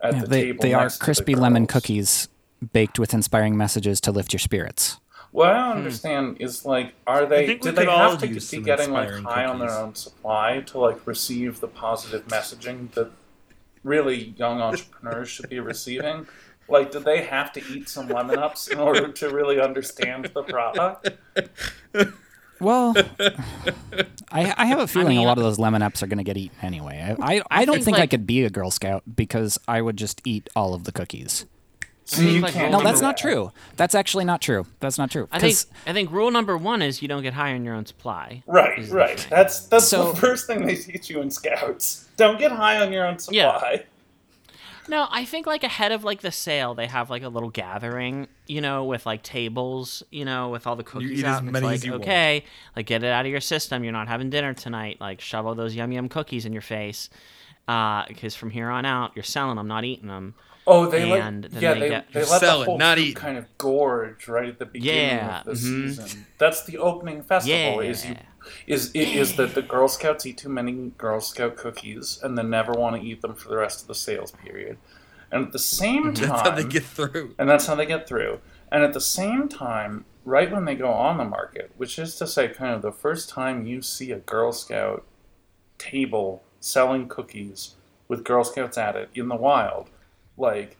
[0.00, 2.28] At Yeah, the they table they are next to the crispy lemon cookies
[2.72, 4.98] baked with inspiring messages to lift your spirits.
[5.32, 7.46] What I don't understand is like, are they?
[7.46, 9.94] think we Did they all have to be getting like inspiring high on their own
[9.94, 13.10] supply to like receive the positive messaging that
[13.82, 16.26] really young entrepreneurs should be receiving?
[16.68, 20.42] Like, did they have to eat some lemon ups in order to really understand the
[20.42, 21.10] product?
[22.60, 22.94] Well,
[24.32, 26.24] I, I have a feeling mean- a lot of those lemon ups are going to
[26.24, 27.14] get eaten anyway.
[27.20, 29.96] I, I, I, don't think, think I could be a Girl Scout because I would
[29.96, 31.46] just eat all of the cookies.
[32.08, 32.70] So you like can't.
[32.70, 33.50] No, do that's not true.
[33.76, 34.64] That's actually not true.
[34.78, 35.26] That's not true.
[35.32, 37.74] I think 'Cause- I think rule number one is you don't get high on your
[37.74, 38.44] own supply.
[38.46, 39.26] Right, is the right.
[39.28, 42.08] That's that's So- the first thing they teach you in Scouts.
[42.16, 43.78] Don't get high on your own Yeah.
[44.86, 44.96] Supply.
[44.96, 48.28] No, I think like ahead of like the sale, they have like a little gathering,
[48.46, 51.32] you know, with like tables, you know, with all the cookies You eat out.
[51.34, 52.02] as and it's many like, as you want.
[52.04, 52.44] okay,
[52.74, 53.84] like get it out of your system.
[53.84, 54.98] You're not having dinner tonight.
[55.00, 57.10] Like shovel those yum yum cookies in your face,
[57.66, 60.34] because from here on out, you're selling them, not eating them.
[60.68, 62.94] Oh, they And let then yeah they they, get- they let selling, the whole not
[62.94, 63.14] troop eating.
[63.14, 65.56] kind of gorge right at the beginning Yeah, of the mhm.
[65.94, 66.26] season.
[66.38, 67.78] That's the opening festival.
[67.80, 68.22] Is you Yeah.
[68.66, 72.50] Is it is that the Girl Scouts eat too many Girl Scout cookies and then
[72.50, 74.78] never want to eat them for the rest of the sales period.
[75.32, 77.34] And at the same time, That's how they get through.
[77.38, 78.40] and that's how they get through.
[78.70, 82.26] And at the same time, right when they go on the market, which is to
[82.26, 85.04] say, kind of the first time you see a Girl Scout
[85.78, 87.74] table selling cookies
[88.08, 89.90] with Girl Scouts at it in the wild,
[90.36, 90.76] like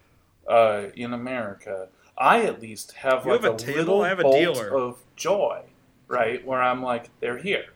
[0.48, 3.78] uh, in America, I at least have You like have a a, table?
[3.78, 4.74] little I have a bolt dealer.
[4.76, 5.62] of joy,
[6.08, 6.44] right?
[6.46, 7.66] Where I'm like, they're here,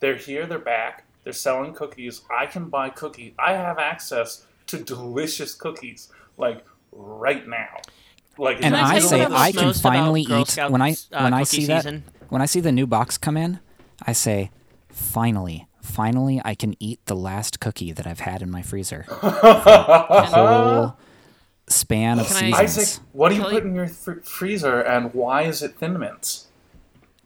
[0.00, 2.22] they're here, they're back, they're selling cookies.
[2.30, 3.32] I can buy cookies.
[3.38, 7.76] I have access to delicious cookies, like right now.
[8.36, 11.22] Like And I I, tell you say I can finally eat Scouts, when I uh,
[11.22, 13.58] when I cookie see that when I see the new box come in,
[14.06, 14.50] I say,
[14.90, 19.04] finally, finally, I can eat the last cookie that I've had in my freezer.
[19.08, 20.96] For the whole
[21.68, 22.78] span of Can I- seasons.
[22.88, 25.76] Isaac, what do you Tell put you- in your fr- freezer, and why is it
[25.78, 26.47] Thin Mints?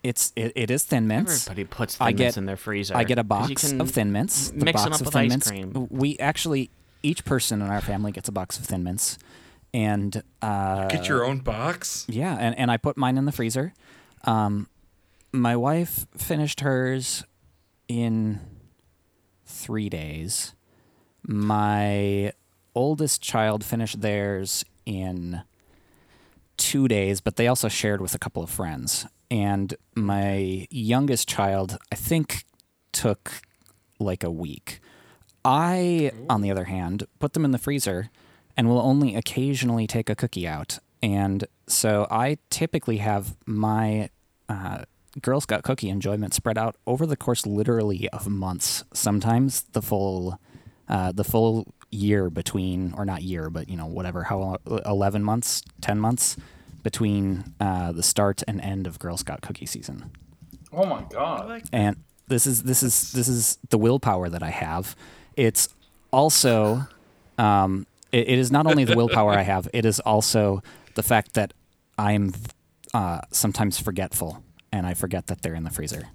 [0.03, 1.47] It's it, it is Thin Mints.
[1.47, 2.97] Everybody puts I Thin Mints get- in their freezer.
[2.97, 4.51] I get a box of Thin Mints.
[4.51, 5.49] The mix 'em box up of with Thin ice Mints.
[5.49, 5.87] cream.
[5.91, 6.71] We actually
[7.05, 9.19] each person in our family gets a box of Thin Mints,
[9.75, 12.05] and uh, Get your own box.
[12.09, 13.75] yeah, and, and I put mine in the freezer.
[14.25, 14.69] Um,
[15.33, 17.25] my wife finished hers
[17.89, 18.41] in
[19.47, 20.55] three days.
[21.27, 22.33] My
[22.75, 25.43] oldest child finished theirs in
[26.57, 29.07] two days, but they also shared with a couple of friends.
[29.33, 32.45] And my youngest child, I think,
[32.93, 33.41] took
[33.99, 34.81] like a week.
[35.43, 38.11] I, on the other hand, put them in the freezer
[38.59, 40.79] and will only occasionally take a cookie out.
[41.03, 44.11] And so I typically have my
[44.51, 44.85] uh,
[45.23, 50.39] Girl Scout cookie enjoyment spread out over the course literally of months, sometimes the full
[50.89, 55.63] uh, the full year between, or not year, but you know whatever, how eleven months,
[55.81, 56.37] ten months
[56.83, 60.11] between uh, the start and end of Girl Scout cookie season.
[60.73, 61.63] Oh my god!
[61.73, 61.97] And
[62.29, 64.97] this is this is this is the willpower that I have.
[65.37, 65.69] It's
[66.11, 66.87] also
[67.39, 70.63] um, it, it is not only the willpower I have, it is also
[70.95, 71.53] the fact that
[71.99, 72.33] I'm
[72.95, 76.09] uh, sometimes forgetful and I forget that they're in the freezer.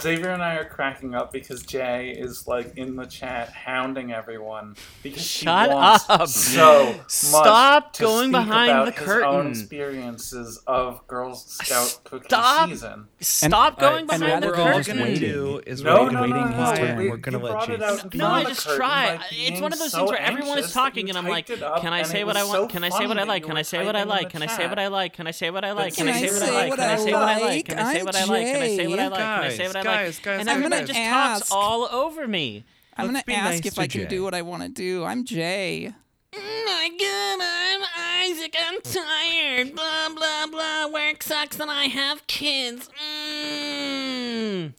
[0.00, 4.76] Xavier and I are cracking up because Jay is like in the chat hounding everyone
[5.02, 6.28] because Shut she wants up.
[6.28, 9.28] so much Stop to going speak behind about the his curtain.
[9.28, 12.68] own experiences of Girl Scout cookie Stop.
[12.70, 13.08] season.
[13.20, 16.06] Stop going and behind rather the than we're all gonna do is No, wait no,
[16.06, 16.86] and no, waiting no, his no.
[16.86, 16.96] turn.
[16.98, 18.18] We, We're gonna let brought you.
[18.18, 19.20] No, I just try.
[19.30, 21.62] It's one of those so things where everyone is talking, and I'm like, typed it
[21.62, 22.70] up, "Can I say what I want?
[22.70, 23.44] Can I say what I like?
[23.44, 24.30] Can I say what I like?
[24.32, 25.12] Can I say what I like?
[25.14, 25.94] Can I say what I like?
[25.94, 26.76] Can Can I I say what I like?
[26.76, 27.44] Can I I say what I like?
[27.44, 27.64] like?
[27.66, 28.48] Can I say what I like?
[28.48, 29.30] Can I say what I like?
[29.30, 29.83] Can I say what I like?
[29.84, 31.52] Guys, guys, And guys, everybody I'm just gonna talks ask.
[31.54, 32.64] all over me.
[32.96, 35.04] I'm Let's gonna ask nice if to I can do what I want to do.
[35.04, 35.92] I'm Jay.
[36.32, 37.82] my god, I'm
[38.30, 38.54] Isaac.
[38.58, 39.74] I'm tired.
[39.74, 40.86] Blah blah blah.
[40.88, 42.88] Work sucks, and I have kids.
[42.98, 44.72] Mm.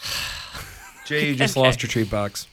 [1.06, 1.66] Jay, you just Okay.
[1.66, 2.46] lost your treat box.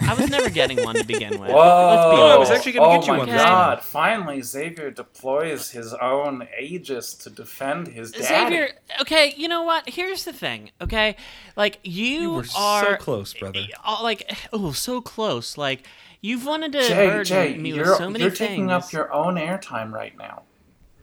[0.00, 1.50] I was never getting one to begin with.
[1.50, 1.54] Whoa!
[1.54, 3.74] Let's be Oh, I was actually gonna oh get you my one this god!
[3.76, 3.84] time.
[3.84, 8.24] Finally, Xavier deploys his own Aegis to defend his daddy.
[8.24, 9.88] Xavier, okay, you know what?
[9.88, 11.16] Here's the thing, okay?
[11.56, 13.60] Like you, You were are so close, brother.
[13.84, 15.56] uh, like oh, so close.
[15.58, 15.86] Like
[16.20, 18.48] you've wanted to Jay, burden Jay, me you're, with so many you're things.
[18.50, 20.42] taking up your own airtime right now.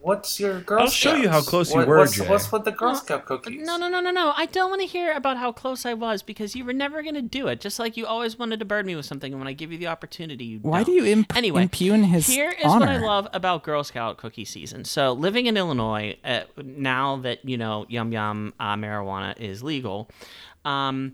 [0.01, 1.49] What's your Girl I'll show you how Scouts?
[1.49, 2.27] close you What- were, what's, Jay.
[2.27, 3.65] What's with the Girl No, Scout cookies?
[3.65, 4.31] No, no, no, no, no.
[4.35, 7.15] I don't want to hear about how close I was because you were never going
[7.15, 7.59] to do it.
[7.59, 9.77] Just like you always wanted to burden me with something, and when I give you
[9.77, 10.85] the opportunity, you Why don't.
[10.85, 12.85] do you imp- anyway, impugn his Here is honor?
[12.85, 14.85] what I love about Girl Scout cookie season.
[14.85, 20.09] So, living in Illinois, uh, now that you know Yum Yum uh, marijuana is legal,
[20.63, 21.13] um,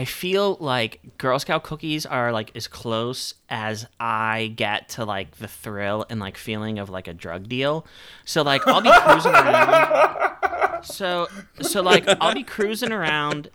[0.00, 5.32] I feel like Girl Scout cookies are like as close as I get to like
[5.36, 7.86] the thrill and like feeling of like a drug deal.
[8.24, 10.36] So like I'll be cruising around.
[10.82, 11.28] So
[11.60, 13.50] so like I'll be cruising around.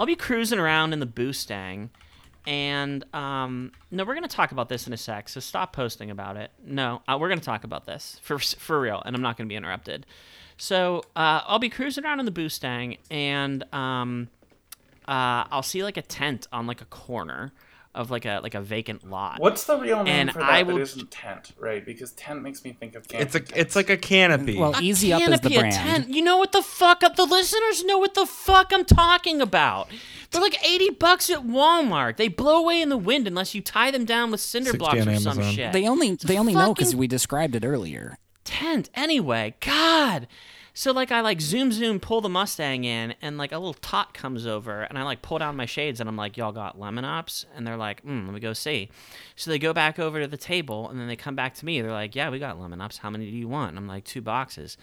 [0.00, 1.90] I'll be cruising around in the Boostang.
[2.46, 5.28] And um, no, we're gonna talk about this in a sec.
[5.28, 6.50] So stop posting about it.
[6.64, 9.56] No, uh, we're gonna talk about this for for real, and I'm not gonna be
[9.56, 10.06] interrupted.
[10.56, 14.28] So uh, I'll be cruising around in the Boostang, and um,
[15.08, 17.52] uh, I'll see like a tent on like a corner
[17.94, 19.38] of like a like a vacant lot.
[19.40, 21.84] What's the real name And for that I that will- isn't tent, right?
[21.86, 24.56] Because tent makes me think of It's a camping it's like a canopy.
[24.58, 25.10] Well, A EZ-Up is the
[25.50, 25.74] canopy, a brand.
[25.74, 26.08] tent.
[26.08, 27.00] You know what the fuck?
[27.00, 29.88] The listeners know what the fuck I'm talking about.
[30.32, 32.16] They're like eighty bucks at Walmart.
[32.16, 35.08] They blow away in the wind unless you tie them down with cinder blocks on
[35.08, 35.72] or some shit.
[35.72, 38.18] They only they only know because we described it earlier.
[38.42, 39.54] tent anyway.
[39.60, 40.26] God,
[40.76, 44.12] So like I like zoom zoom pull the Mustang in and like a little tot
[44.12, 47.04] comes over and I like pull down my shades and I'm like y'all got lemon
[47.04, 48.90] ups and they're like mm, let me go see.
[49.36, 51.80] So they go back over to the table and then they come back to me.
[51.80, 52.98] They're like yeah we got lemon ups.
[52.98, 53.70] How many do you want?
[53.70, 54.76] And I'm like two boxes.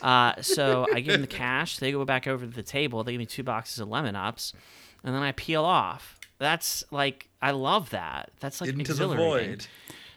[0.00, 1.78] Uh, so I give them the cash.
[1.78, 3.04] They go back over to the table.
[3.04, 4.54] They give me two boxes of lemon ups
[5.04, 6.18] and then I peel off.
[6.38, 8.30] That's like I love that.
[8.40, 9.66] That's like Into the void.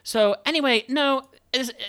[0.03, 1.23] So anyway, no.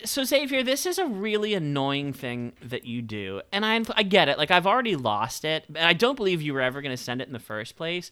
[0.05, 4.29] So Xavier, this is a really annoying thing that you do, and I I get
[4.29, 4.37] it.
[4.39, 7.21] Like I've already lost it, and I don't believe you were ever going to send
[7.21, 8.11] it in the first place.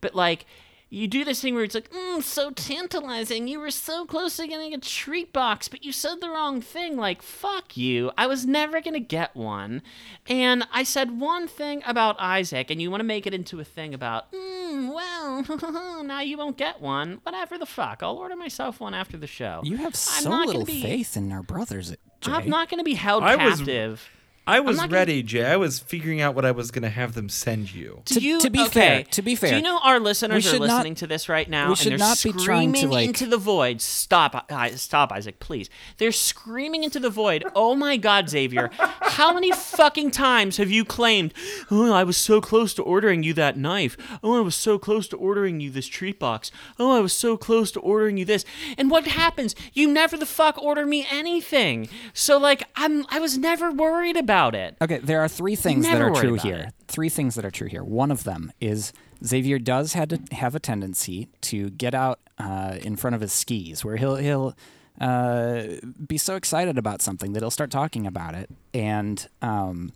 [0.00, 0.46] But like.
[0.92, 3.46] You do this thing where it's like, mm, so tantalizing.
[3.46, 6.96] You were so close to getting a treat box, but you said the wrong thing.
[6.96, 8.10] Like, fuck you.
[8.18, 9.82] I was never going to get one.
[10.26, 13.64] And I said one thing about Isaac, and you want to make it into a
[13.64, 17.20] thing about, mm, well, now you won't get one.
[17.22, 18.02] Whatever the fuck.
[18.02, 19.60] I'll order myself one after the show.
[19.62, 21.94] You have I'm so not little gonna be- faith in our brothers.
[22.20, 22.32] Jay.
[22.32, 24.08] I'm not going to be held I was- captive.
[24.50, 25.44] I was not gonna- ready, Jay.
[25.44, 28.02] I was figuring out what I was going to have them send you.
[28.06, 30.50] To- you, to be okay, fair- to be fair, do you know our listeners are
[30.50, 31.70] should not- listening to this right now?
[31.70, 33.80] we should and they're not be trying to, screaming like- into the void.
[33.80, 35.70] Stop, I- stop, Isaac, please.
[35.98, 37.44] They're screaming into the void.
[37.54, 38.70] Oh my God, Xavier!
[38.78, 41.32] How many fucking times have you claimed?
[41.70, 43.96] Oh, I was so close to ordering you that knife.
[44.22, 46.50] Oh, I was so close to ordering you this treat box.
[46.78, 48.44] Oh, I was so close to ordering you this.
[48.78, 49.54] And what happens?
[49.72, 51.88] You never the fuck order me anything.
[52.14, 54.76] So like, I'm I was never worried about it.
[54.82, 56.56] Okay, there are three things that are worried true about here.
[56.68, 56.74] it.
[56.88, 57.84] Three things that are true here.
[57.84, 58.92] One of them is
[59.24, 63.32] Xavier does had to have a tendency to get out uh, in front of his
[63.32, 64.56] skis, where he'll he'll
[65.00, 65.64] uh,
[66.06, 69.92] be so excited about something that he'll start talking about it, and um,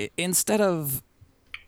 [0.00, 1.02] i- instead of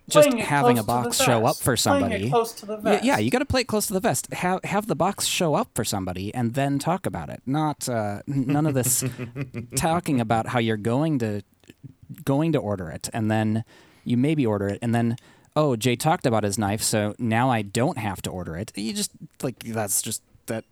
[0.09, 1.63] just Playing it having close a to the box show up vest.
[1.63, 2.29] for Playing it somebody.
[2.31, 3.03] close to the Yeah, vest.
[3.05, 4.33] yeah, you got to play it close to the vest.
[4.33, 7.43] Have have the box show up for somebody and then talk about it.
[7.45, 9.03] Not uh, none of this
[9.75, 11.43] talking about how you're going to
[12.23, 13.63] going to order it and then
[14.03, 15.15] you maybe order it and then
[15.55, 18.71] oh Jay talked about his knife so now I don't have to order it.
[18.75, 20.65] You just like that's just that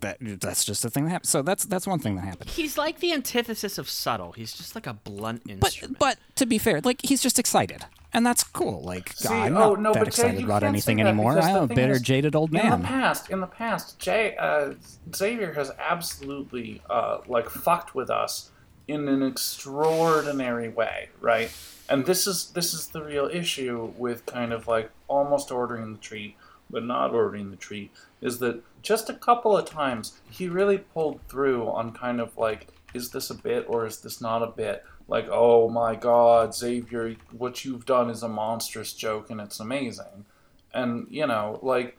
[0.00, 1.30] that that's just a thing that happens.
[1.30, 2.50] So that's that's one thing that happened.
[2.50, 4.32] He's like the antithesis of subtle.
[4.32, 5.98] He's just like a blunt instrument.
[5.98, 7.84] but to be fair, like he's just excited.
[8.12, 8.80] And that's cool.
[8.82, 11.38] Like See, I'm oh, not no, that but Jay, excited about anything anymore.
[11.38, 12.72] I'm a bitter, is, jaded old man.
[12.72, 14.74] In the past, in the past, Jay uh,
[15.14, 18.50] Xavier has absolutely uh, like fucked with us
[18.86, 21.50] in an extraordinary way, right?
[21.88, 25.98] And this is this is the real issue with kind of like almost ordering the
[25.98, 26.36] treat
[26.70, 31.20] but not ordering the treat is that just a couple of times he really pulled
[31.28, 34.84] through on kind of like is this a bit or is this not a bit
[35.08, 40.24] like oh my god xavier what you've done is a monstrous joke and it's amazing
[40.72, 41.98] and you know like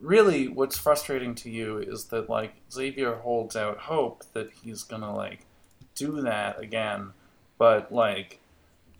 [0.00, 5.14] really what's frustrating to you is that like xavier holds out hope that he's gonna
[5.14, 5.46] like
[5.94, 7.10] do that again
[7.58, 8.40] but like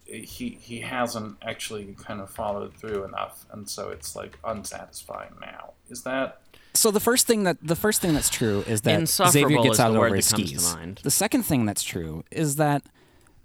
[0.04, 5.72] he he hasn't actually kind of followed through enough and so it's like unsatisfying now
[5.88, 6.40] is that
[6.74, 9.80] So the first thing that the first thing that's true is that Xavier gets is
[9.80, 10.74] out the over word his comes to skis.
[10.74, 11.00] mind.
[11.02, 12.82] The second thing that's true is that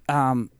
[0.08, 0.50] um,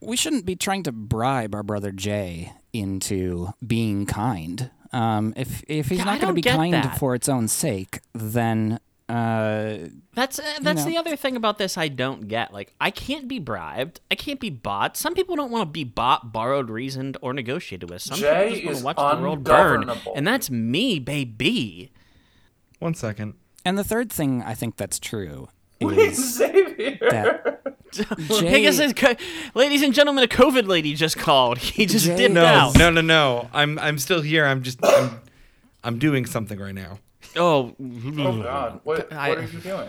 [0.00, 4.70] we shouldn't be trying to bribe our brother Jay into being kind.
[4.92, 6.98] Um, if if he's Yeah, not going to be kind that.
[6.98, 10.90] for its own sake, then uh, That's uh, that's know.
[10.90, 12.52] the other thing about this I don't get.
[12.52, 14.00] Like I can't be bribed.
[14.10, 14.96] I can't be bought.
[14.96, 18.02] Some people don't want to be bought, borrowed, reasoned, or negotiated with.
[18.02, 20.12] Some Jay people just is want to watch the world burn, ungovernable.
[20.16, 21.90] and that's me, baby.
[22.78, 23.34] One second.
[23.64, 25.48] and the third thing I think that's true
[25.80, 27.62] Wait, is Xavier that
[28.20, 28.78] I guess
[29.54, 31.58] ladies and gentlemen, a COVID lady just called.
[31.76, 32.78] He just Jay- dipped No, out.
[32.78, 33.48] no, no, no.
[33.52, 34.46] I'm I'm still here.
[34.46, 35.20] I'm just I'm,
[35.82, 36.98] I'm doing something right now.
[37.36, 37.74] Oh,
[38.18, 39.88] oh god what, I- what are you doing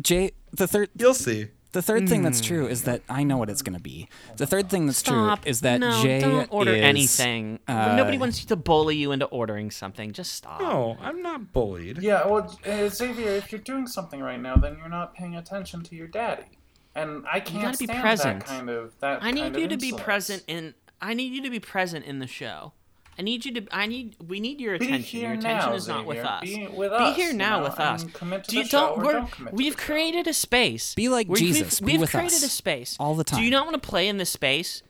[0.00, 0.32] Jay.
[0.52, 1.48] The third You'll see.
[1.72, 2.46] the third thing that's Hmm.
[2.46, 4.08] true is that I know what it's going to be.
[4.36, 5.40] The third thing that's Stop.
[5.42, 7.60] true is that no, Jay don't order is, anything.
[7.66, 10.12] uh, Nobody wants you to bully you into ordering something.
[10.12, 10.60] Just stop.
[10.60, 11.98] No, I'm not bullied.
[12.02, 15.82] yeah well uh, xavier if you're doing something right now then you're not paying attention
[15.84, 16.58] to your daddy
[16.94, 18.40] and i can't gotta be stand present.
[18.40, 20.74] that kind of that I need kind you of to be present in.
[21.00, 22.72] I need you to be present in the show.
[23.18, 23.66] I need you to.
[23.70, 24.16] I need.
[24.28, 25.20] We need your attention.
[25.20, 26.42] Your attention now, is not with us.
[26.42, 28.04] Be with us, here you now know, with us.
[28.12, 28.98] commit to Do you show don't?
[28.98, 29.86] or we're- don't commit to we've the show.
[29.86, 30.94] created a space.
[30.94, 31.80] Be like We've- Jesus.
[31.80, 33.38] We've, Be we've with created us a space all the time.
[33.40, 34.82] Do you not want to play in this space?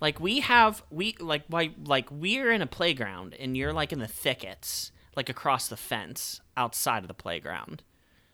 [0.00, 3.98] Like we have, we like why like we're in a playground and you're like in
[3.98, 7.82] the thickets, like across the fence outside of the playground.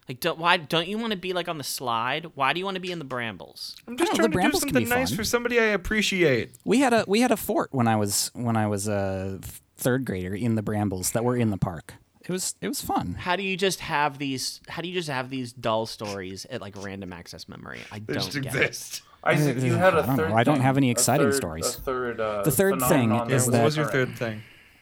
[0.09, 2.25] Like, don't why don't you want to be like on the slide?
[2.35, 3.75] Why do you want to be in the brambles?
[3.87, 5.17] I'm just No, the trying to do brambles can something be nice fun.
[5.17, 6.51] for somebody I appreciate.
[6.65, 9.39] We had a we had a fort when I was when I was a
[9.77, 11.93] third grader in the brambles that were in the park.
[12.21, 13.15] It was it was fun.
[13.19, 14.61] How do you just have these?
[14.67, 17.79] How do you just have these dull stories at like random access memory?
[17.91, 18.97] I They don't just get exist.
[18.97, 19.01] it.
[19.23, 20.23] Isaac, you had a I don't know.
[20.23, 20.31] third.
[20.31, 21.67] I don't have any a exciting third- stories.
[21.75, 22.19] A third.
[22.19, 24.41] Uh, The third thing is that what was your third thing?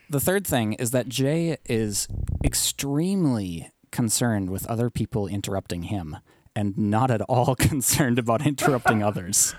[0.10, 2.08] The third thing is that Jay is
[2.46, 6.18] extremely concerned with other people interrupting him
[6.56, 9.56] and not at all concerned about interrupting others.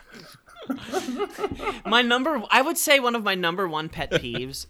[1.86, 4.66] my number i would say one of my number one pet peeves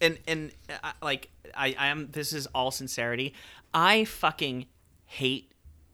[0.00, 0.50] and and
[0.82, 3.34] uh, like i i am this is all sincerity
[3.74, 4.64] i fucking
[5.04, 5.52] hate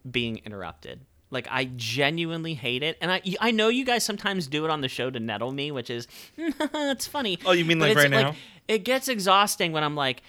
[0.08, 1.00] being interrupted
[1.30, 4.80] like i genuinely hate it and i i know you guys sometimes do it on
[4.80, 6.06] the show to nettle me which is
[6.36, 8.34] it's funny Oh, you mean like it's, right now?
[8.68, 10.22] it gets exhausting when i'm like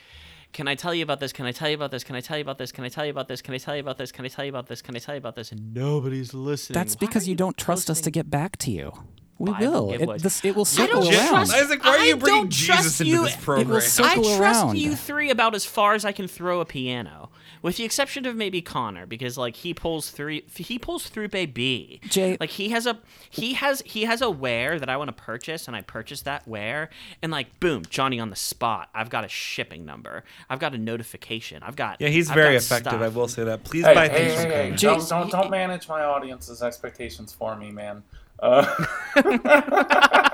[0.54, 1.32] can I tell you about this?
[1.32, 2.04] Can I tell you about this?
[2.04, 2.72] Can I tell you about this?
[2.72, 3.41] Can I tell you about this?
[3.41, 4.12] Can I tell you about this?
[4.12, 4.82] Can I tell you about this?
[4.82, 5.52] Can I tell you about this?
[5.52, 6.74] And nobody's listening.
[6.74, 8.91] That's Why because are you don't trust us to get back to you.
[9.38, 10.12] We I will will.
[10.16, 11.28] It, this, it will I circle don't around.
[11.30, 13.68] trust- Isaac, why are you I bringing Jesus trust into you- this It will program?
[13.68, 14.78] It will I trust around.
[14.80, 17.30] you three about as far as I can throw a piano,
[17.62, 21.99] with the exception of maybe Connor, because like he pulls three, he pulls through baby.
[22.10, 22.99] Jay- like he has a
[23.30, 26.47] he has he has a wear that I want to purchase, and I purchase that
[26.47, 26.89] wear,
[27.22, 28.89] and like boom, Johnny on the spot.
[28.93, 30.24] I've got a shipping number.
[30.49, 31.64] I've got a notification.
[31.64, 32.91] I've got Yeah, he's I've very effective.
[32.91, 33.01] stuff.
[33.01, 33.64] I will say that.
[33.64, 36.62] Please Hey, buy hey, things hey, from hey, Jay- don't, don't, don't manage my audience's
[36.62, 38.03] expectations for me, man.
[38.41, 38.64] Uh,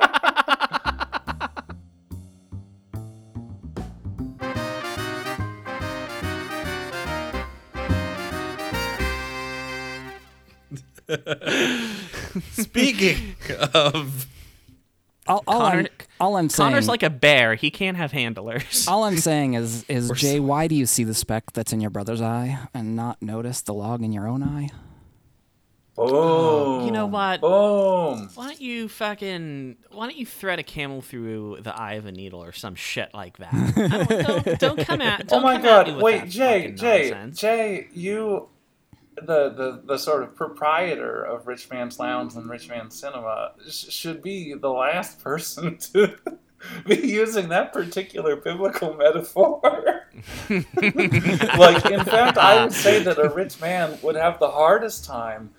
[12.52, 13.36] Speaking
[13.74, 14.28] of,
[15.28, 15.88] All, all, Connor- I'm,
[16.20, 17.56] all I'm saying, Connor's like a bear.
[17.56, 18.88] He can't have handlers.
[18.88, 21.74] all I'm saying is, is We're Jay, s- why do you see the speck that's
[21.74, 24.70] in your brother's eye and not notice the log in your own eye?
[25.96, 26.86] boom.
[26.86, 27.40] You know what?
[27.40, 28.30] Boom.
[28.36, 29.78] Why don't you fucking?
[29.92, 33.14] Why don't you thread a camel through the eye of a needle or some shit
[33.14, 33.54] like that?
[33.54, 35.22] I don't, don't, don't come at.
[35.22, 37.40] Oh Don't my come at me god, with wait, Jay, Jay, nonsense.
[37.40, 38.50] Jay, you,
[39.16, 43.90] the, the, the sort of proprietor of Rich Man's Lounge and Rich Man's Cinema, sh-
[43.90, 46.18] should be the last person to
[46.86, 49.62] be using that particular biblical metaphor.
[50.50, 55.52] like, in fact, I would say that a rich man would have the hardest time.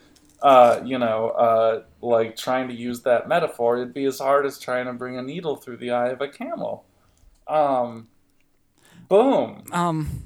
[0.43, 4.59] Uh, you know, uh, like trying to use that metaphor, it'd be as hard as
[4.59, 6.85] trying to bring a needle through the eye of a camel.
[7.49, 8.09] Um,
[9.09, 9.65] boom.
[9.73, 10.26] Um,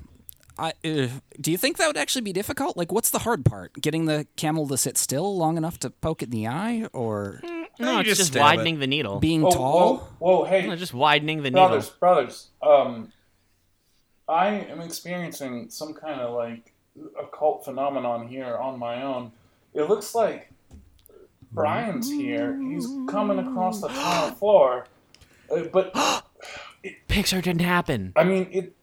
[0.60, 1.08] I, uh,
[1.40, 2.76] do you think that would actually be difficult?
[2.76, 3.72] Like, what's the hard part?
[3.80, 7.40] Getting the camel to sit still long enough to poke it in the eye, or
[7.78, 9.18] No, You it's just just stab widening the needle.
[9.20, 9.96] being Oh, tall?
[10.18, 11.66] Whoa, whoa, hey, No, just widening the needle.
[11.68, 12.48] brothers, brothers.
[12.62, 13.12] Um,
[14.28, 16.72] I am experiencing some kind of like
[17.18, 19.32] occult phenomenon here on my own.
[19.74, 20.52] It looks like
[21.52, 22.56] Brian's here.
[22.60, 24.86] He's coming across the tile floor,
[25.50, 25.92] uh, but
[27.08, 28.12] Pixar didn't happen.
[28.16, 28.74] I mean it.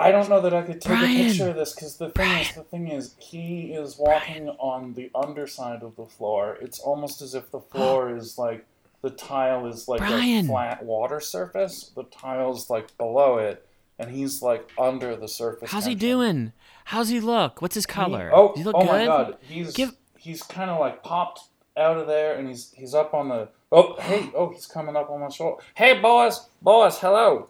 [0.00, 1.20] I don't know that I could take Brian!
[1.20, 4.94] a picture of this because the thing is, the thing is, he is walking on
[4.94, 6.56] the underside of the floor.
[6.60, 8.64] It's almost as if the floor is like
[9.02, 11.90] the tile is like a flat water surface.
[11.94, 13.66] The tile's like below it,
[13.98, 15.70] and he's like under the surface.
[15.70, 16.52] How's he doing?
[16.86, 17.60] How's he look?
[17.62, 18.30] What's his He- color?
[18.32, 18.86] oh, Does he look oh good?
[18.88, 21.40] my god, he's Give- he's kind of like popped
[21.76, 23.48] out of there, and he's he's up on the.
[23.72, 25.62] Oh hey, oh he's coming up on my shoulder.
[25.74, 27.48] Hey boys, boys, hello.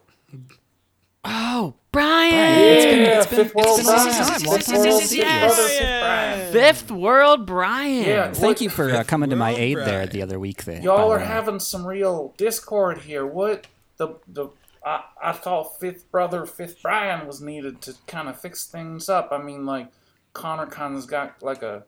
[1.24, 2.32] Oh, Brian!
[2.34, 4.06] It's been- it's been- Fifth World it's been Brian.
[4.06, 5.56] Fifth Long time no World Yes.
[5.56, 6.52] Fifth Brian.
[6.52, 8.04] Fifth World Brian.
[8.04, 8.32] Yeah.
[8.32, 10.64] Thank What- you for uh, coming to my World aid there the other week.
[10.64, 13.26] There, Y'all are the having some real discord here.
[13.26, 13.66] What
[13.96, 14.48] the the
[14.84, 19.28] I, I thought fifth brother, fifth Brian was needed to kind of fix things up.
[19.30, 19.88] I mean, like
[20.32, 21.84] Connor kind of's got like a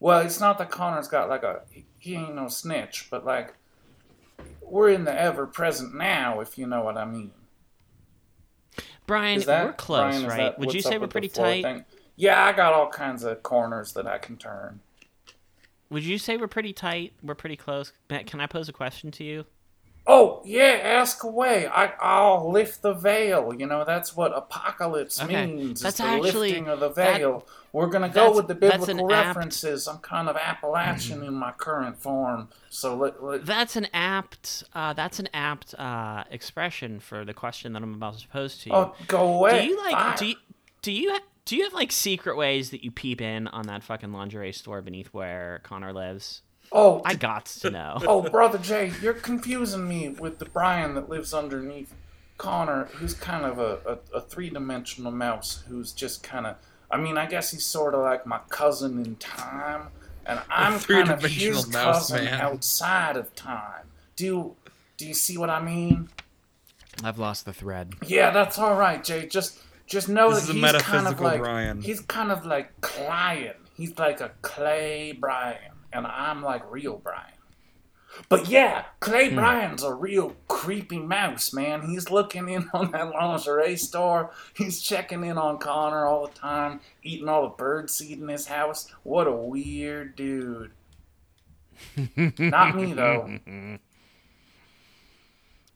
[0.00, 3.54] well, it's not that Connor's got like a he, he ain't no snitch, but like
[4.62, 7.30] we're in the ever present now, if you know what I mean.
[9.06, 10.36] Brian, that we're close, Brian, right?
[10.36, 11.62] that Would you say we're pretty tight?
[11.62, 11.84] thing?
[12.16, 14.80] Yeah, I got all kinds of corners that I can turn.
[15.90, 17.12] Would you say we're pretty tight?
[17.22, 17.92] We're pretty close.
[18.08, 19.44] Matt, Can I pose a question to you?
[20.04, 21.66] Oh yeah, ask away.
[21.68, 23.54] I I'll lift the veil.
[23.54, 25.80] You know that's what apocalypse Okay, means.
[25.80, 27.46] that's the actually- lifting of the that- veil.
[27.72, 29.86] We're gonna go with the biblical apt- references.
[29.88, 34.64] I'm kind of Appalachian in my current form, so let, let That's an apt.
[34.74, 38.68] Uh, that's an apt uh, expression for the question that I'm about to pose to
[38.70, 38.74] you.
[38.76, 39.62] oh go away.
[39.62, 40.16] do you like?
[40.18, 40.34] Do you
[40.82, 43.82] do you ha- do you have like secret ways that you peep in on that
[43.82, 46.42] fucking lingerie store beneath where Connor lives?
[46.72, 47.98] Oh I got to know.
[48.06, 51.94] oh brother Jay, you're confusing me with the Brian that lives underneath
[52.38, 56.56] Connor, who's kind of a, a, a three dimensional mouse who's just kind of.
[56.90, 59.88] I mean, I guess he's sort of like my cousin in time,
[60.26, 62.40] and I'm kind of three-dimensional his mouse cousin man.
[62.40, 63.84] outside of time.
[64.16, 64.56] Do you,
[64.98, 66.10] do you see what I mean?
[67.02, 67.94] I've lost the thread.
[68.06, 69.26] Yeah, that's all right, Jay.
[69.26, 71.80] Just just know This that is a he's kind of like Brian.
[71.80, 73.56] he's kind of like Client.
[73.76, 77.26] He's like a clay Brian, and I'm like real Brian.
[78.28, 79.36] But yeah, Clay Hmm.
[79.36, 81.82] Brian's a real creepy mouse, man.
[81.88, 84.30] He's looking in on that lingerie store.
[84.54, 88.46] He's checking in on Connor all the time, eating all the bird seed in his
[88.46, 88.86] house.
[89.02, 90.72] What a weird dude.
[92.38, 93.38] Not me though.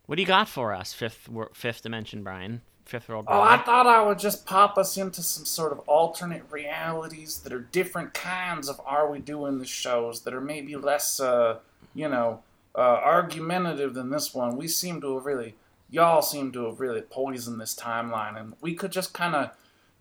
[0.06, 2.62] What do you got for us, fifth fifth dimension, Brian?
[2.86, 3.24] Fifth world.
[3.26, 7.52] Oh, I thought I would just pop us into some sort of alternate realities that
[7.52, 11.58] are different kinds of Are We Doing the shows that are maybe less, uh,
[11.96, 12.44] you know,
[12.76, 14.56] uh, argumentative than this one.
[14.56, 15.56] We seem to have really,
[15.90, 19.50] y'all seem to have really poisoned this timeline, and we could just kind of.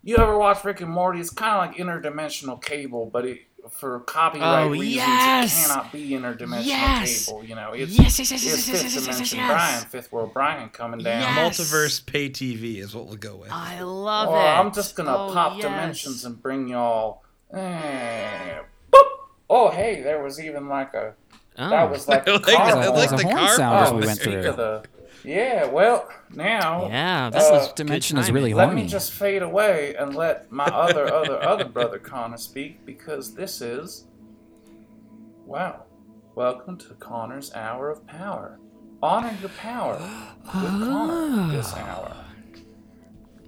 [0.04, 1.18] You ever watch Rick and Morty?
[1.18, 5.64] It's kind of like interdimensional cable, but it for copyright Oh, reasons, yes!
[5.64, 7.26] it cannot be interdimensional Yes!
[7.26, 7.44] cable.
[7.44, 9.50] You know, it's, Yes, yes, yes, it's yes, yes, fifth yes, yes, yes, dimension yes.
[9.50, 11.20] Brian, fifth world Brian coming down.
[11.22, 11.58] Yes.
[11.60, 13.50] Multiverse pay TV is what we'll go with.
[13.52, 14.58] I love Well, it.
[14.60, 15.62] I'm just gonna Oh, pop yes.
[15.62, 17.22] dimensions and bring y'all.
[17.52, 18.58] Eh,
[18.92, 19.04] boop.
[19.48, 21.14] Oh, hey, there was even like a.
[21.58, 21.70] Oh.
[21.70, 22.54] That was like I a like- car.
[22.54, 24.82] I There's a, like there's the horn car sound as we went speak through.
[25.16, 25.28] Of the.
[25.28, 28.56] Yeah, well, now Yeah, This this Uh, dimension is really timing.
[28.56, 28.82] let horny.
[28.82, 33.60] me just fade away and let my other other other brother Connor speak because this
[33.60, 34.06] is.
[35.44, 35.84] Wow,
[36.34, 38.58] welcome to Connor's hour of power.
[39.02, 39.94] Honor your power
[40.44, 40.52] with
[40.82, 42.16] Connor this hour.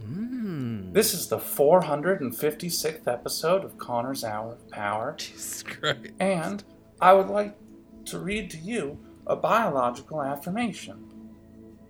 [0.05, 0.93] Hmm.
[0.93, 6.13] This is the 456th episode of Connor's Hour of Power, Jesus Christ.
[6.21, 6.65] and
[7.01, 7.57] I would like
[8.07, 11.08] to read to you a biological affirmation.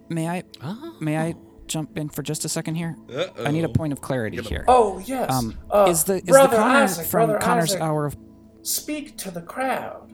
[0.09, 0.97] May I Oh.
[1.01, 1.35] may I
[1.67, 2.97] jump in for just a second here?
[3.15, 3.45] Uh-oh.
[3.45, 4.65] I need a point of clarity here.
[4.69, 5.31] Oh, yes.
[5.33, 8.17] Um, uh, is the is the Brother Connor Isaac, from Brother Connor's Isaac, Hour of
[8.63, 10.13] Speak to the crowd.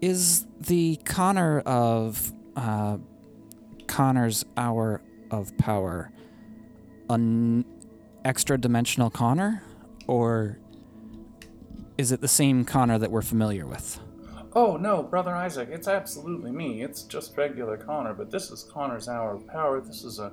[0.00, 2.98] is the Connor of uh,
[3.86, 5.00] Connor's Hour
[5.30, 6.10] of Power
[7.10, 7.64] an
[8.24, 9.62] extra dimensional Connor,
[10.06, 10.58] or
[11.98, 14.00] is it the same Connor that we're familiar with?
[14.54, 16.82] Oh, no, Brother Isaac, it's absolutely me.
[16.82, 19.80] It's just regular Connor, but this is Connor's Hour of Power.
[19.80, 20.32] This is a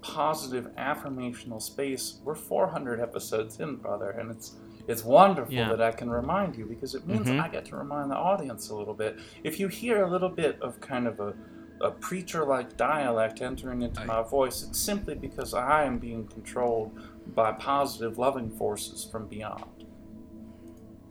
[0.00, 2.20] positive affirmational space.
[2.24, 4.56] We're 400 episodes in, brother, and it's
[4.86, 5.68] it's wonderful Yeah.
[5.68, 7.40] that I can remind you because it means Mhm.
[7.42, 9.18] I get to remind the audience a little bit.
[9.44, 11.34] If you hear a little bit of kind of a
[11.80, 16.90] a preacher-like dialect entering into I- my voice, it's simply because I am being controlled
[17.36, 19.84] by positive, loving forces from beyond.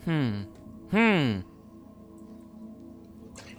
[0.04, 0.42] Hmm.
[0.92, 1.40] Hmm.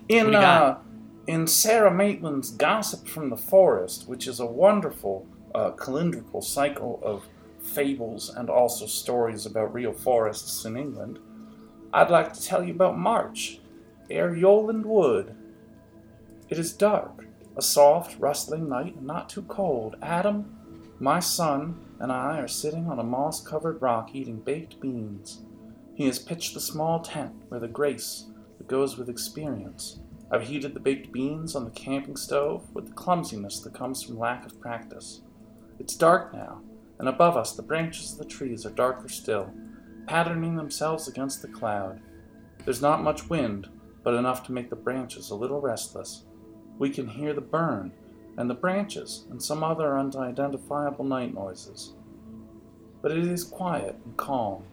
[0.09, 0.62] In What do you got?
[0.62, 0.78] uh,
[1.26, 7.26] in Sarah Maitland's Gossip from the Forest, which is a wonderful uh, calendrical cycle of
[7.61, 11.18] fables and also stories about real forests in England,
[11.92, 13.61] I'd like to tell you about March,
[14.11, 15.34] Airyolland Wood.
[16.48, 19.96] It is dark, a soft, rustling night, and not too cold.
[20.00, 20.56] Adam,
[20.98, 25.42] my son, and I are sitting on a moss covered rock eating baked beans.
[25.94, 28.28] He has pitched the small tent where the grace
[28.69, 30.01] goes with experience.
[30.31, 34.19] I've heated the baked beans on the camping stove with the clumsiness that comes from
[34.19, 35.23] lack of practice.
[35.79, 36.61] It's dark now,
[36.99, 39.53] and above us the branches of the trees are darker still,
[40.07, 42.01] patterning themselves against the cloud.
[42.64, 43.69] There's not much wind,
[44.03, 46.25] but enough to make the branches a little restless.
[46.79, 47.93] We can hear the burn,
[48.37, 51.95] and the branches, and some other unidentifiable night noises.
[53.01, 54.64] But it is quiet and calm.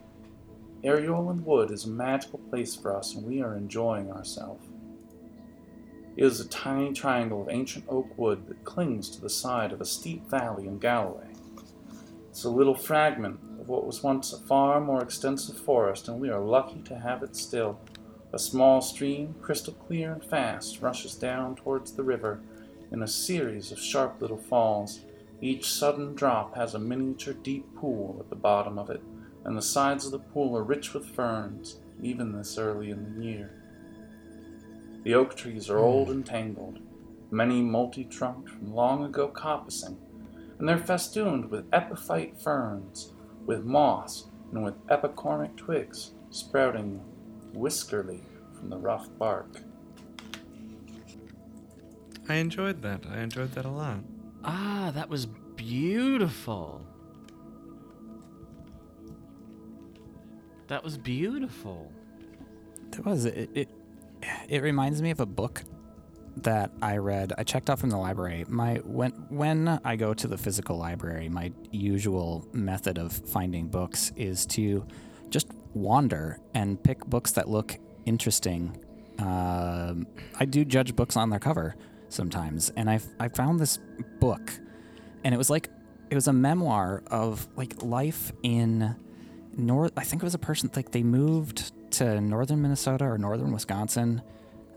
[0.86, 4.64] Airyolland Wood is a magical place for us, and we are enjoying ourselves.
[6.16, 9.80] It is a tiny triangle of ancient oak wood that clings to the side of
[9.80, 11.26] a steep valley in Galloway.
[12.30, 16.30] It's a little fragment of what was once a far more extensive forest, and we
[16.30, 17.80] are lucky to have it still.
[18.32, 22.42] A small stream, crystal clear and fast, rushes down towards the river
[22.92, 25.00] in a series of sharp little falls.
[25.40, 29.02] Each sudden drop has a miniature deep pool at the bottom of it,
[29.46, 33.24] and the sides of the pool are rich with ferns, even this early in the
[33.24, 33.62] year.
[35.04, 36.80] The oak trees are old and tangled,
[37.30, 39.96] many multi trunked from long ago coppicing,
[40.58, 43.12] and they're festooned with epiphyte ferns,
[43.46, 47.00] with moss, and with epicormic twigs sprouting
[47.54, 48.22] whiskerly
[48.52, 49.60] from the rough bark.
[52.28, 53.04] I enjoyed that.
[53.08, 54.00] I enjoyed that a lot.
[54.44, 56.84] Ah, that was beautiful.
[60.68, 61.90] That was beautiful.
[62.92, 63.68] It was it, it
[64.48, 65.62] it reminds me of a book
[66.38, 67.32] that I read.
[67.38, 68.44] I checked out from the library.
[68.48, 74.12] My when when I go to the physical library, my usual method of finding books
[74.16, 74.86] is to
[75.30, 78.78] just wander and pick books that look interesting.
[79.18, 80.06] Um,
[80.38, 81.76] I do judge books on their cover
[82.08, 83.78] sometimes, and I I found this
[84.20, 84.52] book,
[85.24, 85.70] and it was like
[86.10, 88.96] it was a memoir of like life in
[89.56, 89.92] north.
[89.96, 94.22] I think it was a person like they moved to northern Minnesota or northern Wisconsin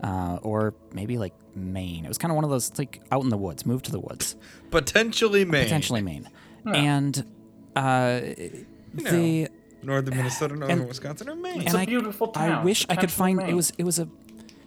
[0.02, 2.04] uh, or maybe like Maine.
[2.04, 4.00] It was kind of one of those like out in the woods, move to the
[4.00, 4.36] woods,
[4.70, 5.64] Potentially Maine.
[5.64, 6.28] potentially Maine,
[6.66, 7.24] and
[7.76, 8.20] uh,
[8.94, 9.48] know, the
[9.82, 11.62] Northern Minnesota, northern and- Wisconsin, or Maine.
[11.62, 12.64] It's and a I- beautiful I town.
[12.64, 14.08] wish I could Potentially find it was it was a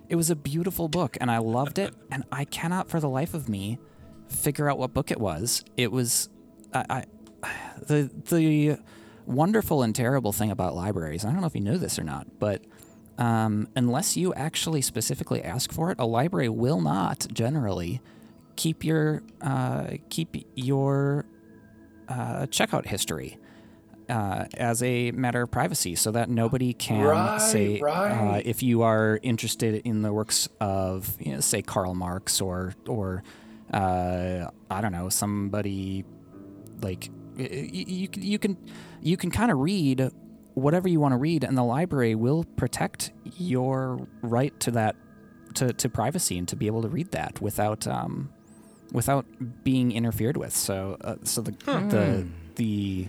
[0.10, 3.34] it was a beautiful book and I loved it and I cannot for the life
[3.34, 3.80] of me
[4.28, 5.64] figure out what book it was.
[5.78, 6.30] It was
[6.74, 7.06] I,
[7.42, 7.50] I
[7.88, 8.78] the the
[9.26, 11.26] wonderful and terrible thing about libraries.
[11.26, 12.64] I don't know if you know this or not, but
[13.18, 18.02] um, unless you actually specifically ask for it, a library will not generally
[18.56, 21.26] keep your uh, keep your
[22.08, 23.38] uh, checkout history
[24.10, 28.46] uh, as a matter of privacy, so that nobody can Right, say uh, right.
[28.46, 33.24] if you are interested in the works of, you know, say Karl Marx or or
[33.74, 36.04] uh, I don't know somebody
[36.82, 38.58] like y- y- you, you can
[39.04, 40.10] you can kind of read
[40.56, 44.96] whatever you want to read, and the library will protect your right to that
[45.56, 48.32] to, to privacy and to be able to read that without um,
[48.92, 49.26] without
[49.64, 50.56] being interfered with.
[50.56, 53.08] So uh, so the the the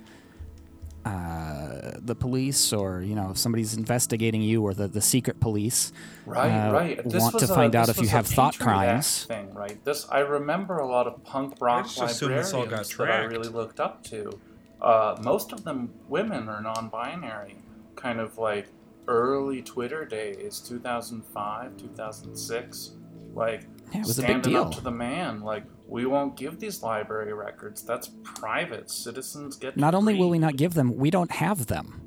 [1.04, 5.92] uh, the police or you know if somebody's investigating you or the, the secret police
[6.24, 7.04] Right, uh, right.
[7.04, 9.24] This want was to a- find out if you have thought crimes.
[9.26, 9.82] Thing, right?
[9.84, 13.12] This I remember a lot of punk rock just assumed this all librarians got that
[13.20, 14.40] I really looked up to.
[14.84, 17.56] Uh, most of them women are non-binary,
[17.96, 18.66] kind of like
[19.08, 22.92] early Twitter days, 2005, 2006.
[23.34, 23.62] Like
[23.92, 26.82] Yeah, it was a big standing up to the man, like we won't give these
[26.82, 27.82] library records.
[27.82, 28.90] That's private.
[28.90, 29.74] Citizens get.
[29.74, 32.00] to Not only will we not give them, we don't have them.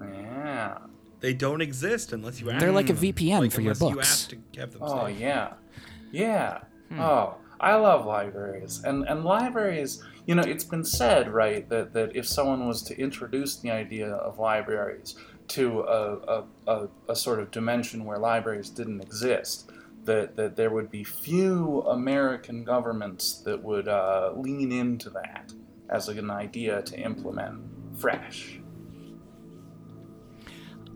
[0.00, 0.78] Yeah.
[1.20, 2.60] they don't exist unless you ask.
[2.60, 2.94] They're like a.
[2.94, 4.26] VPN Like, for your unless you books.
[4.54, 5.20] to have them Oh saved.
[5.20, 5.54] yeah,
[6.12, 6.58] yeah.
[6.90, 7.00] Hmm.
[7.00, 10.02] Oh, I love libraries, and and libraries.
[10.26, 14.08] You know, it's been said, right, that that if someone was to introduce the idea
[14.08, 15.14] of libraries
[15.48, 19.70] to a a, a, a sort of dimension where libraries didn't exist,
[20.04, 25.52] that that there would be few American governments that would uh, lean into that
[25.88, 27.62] as an idea to implement
[27.96, 28.58] fresh.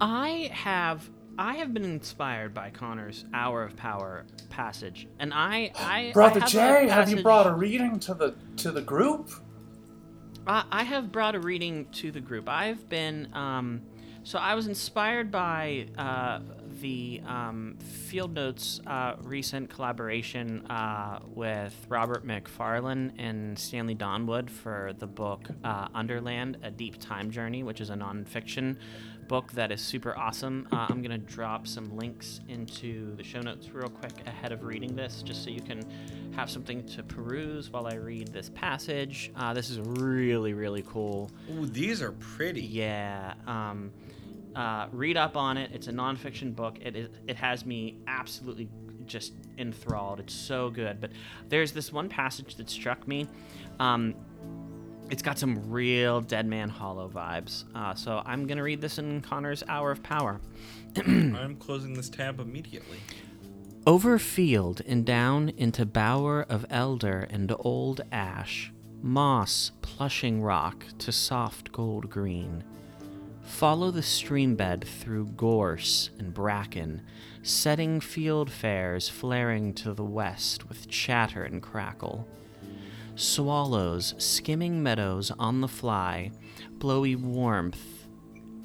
[0.00, 1.08] I have
[1.38, 6.40] I have been inspired by Connor's Hour of Power passage, and I I Brother I
[6.40, 9.30] have Jay, have you brought a reading to the to the group?
[10.46, 12.48] I, I have brought a reading to the group.
[12.48, 13.82] I've been um,
[14.22, 16.40] so I was inspired by uh,
[16.80, 24.92] the um, Field Notes uh, recent collaboration uh, with Robert Macfarlane and Stanley Donwood for
[24.98, 28.76] the book uh, Underland: A Deep Time Journey, which is a nonfiction
[29.28, 30.66] book that is super awesome.
[30.72, 34.96] Uh, I'm gonna drop some links into the show notes real quick ahead of reading
[34.96, 35.82] this, just so you can
[36.34, 39.30] have something to peruse while I read this passage.
[39.36, 41.30] Uh, this is really, really cool.
[41.52, 42.62] Ooh, these are pretty.
[42.62, 43.34] Yeah.
[43.46, 43.92] Um,
[44.54, 45.70] uh, read up on it.
[45.72, 46.78] It's a nonfiction book.
[46.80, 47.08] It is.
[47.26, 48.68] It has me absolutely
[49.06, 50.20] just enthralled.
[50.20, 51.00] It's so good.
[51.00, 51.10] But
[51.48, 53.26] there's this one passage that struck me.
[53.78, 54.14] Um,
[55.10, 57.64] it's got some real Dead Man Hollow vibes.
[57.74, 60.40] Uh, so I'm gonna read this in Connor's Hour of Power.
[60.96, 62.98] I'm closing this tab immediately.
[63.86, 68.72] Over field and down into bower of elder and old ash,
[69.02, 72.62] moss plushing rock to soft gold green.
[73.50, 77.02] Follow the stream bed through gorse and bracken,
[77.42, 82.26] setting fieldfares flaring to the west with chatter and crackle.
[83.16, 86.30] Swallows skimming meadows on the fly,
[86.78, 88.06] blowy warmth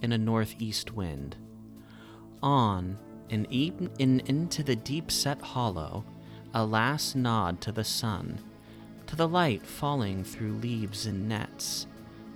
[0.01, 1.35] in a northeast wind
[2.45, 2.97] on
[3.31, 6.05] and even in, into the deep set hollow,
[6.53, 8.39] a last nod to the sun,
[9.07, 11.87] to the light falling through leaves and nets,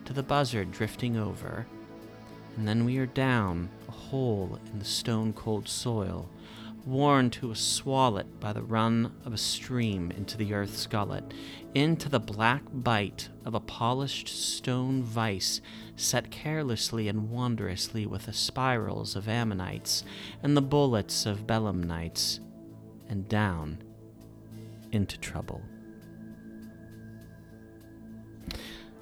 [0.04, 1.68] to the buzzard drifting over,
[2.60, 6.30] and then we are down a hole in the stone cold soil,
[6.86, 11.24] worn to a swallet by the run of a stream into the earth's gullet,
[11.74, 15.62] into the black bite of a polished stone vise
[15.96, 20.04] set carelessly and wondrously with the spirals of ammonites
[20.44, 22.42] and the bullets of belemnites,
[23.08, 23.82] and down
[24.92, 25.62] into trouble.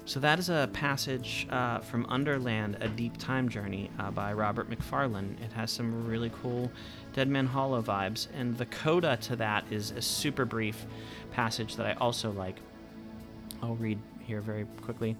[0.08, 4.70] So that is a passage uh, from Underland, A Deep Time Journey uh, by Robert
[4.70, 5.36] Macfarlane.
[5.44, 6.72] It has some really cool
[7.12, 10.86] Dead Man Hollow vibes, and the coda to that is a super brief
[11.30, 12.56] passage that I also like.
[13.62, 15.14] I'll read here very quickly.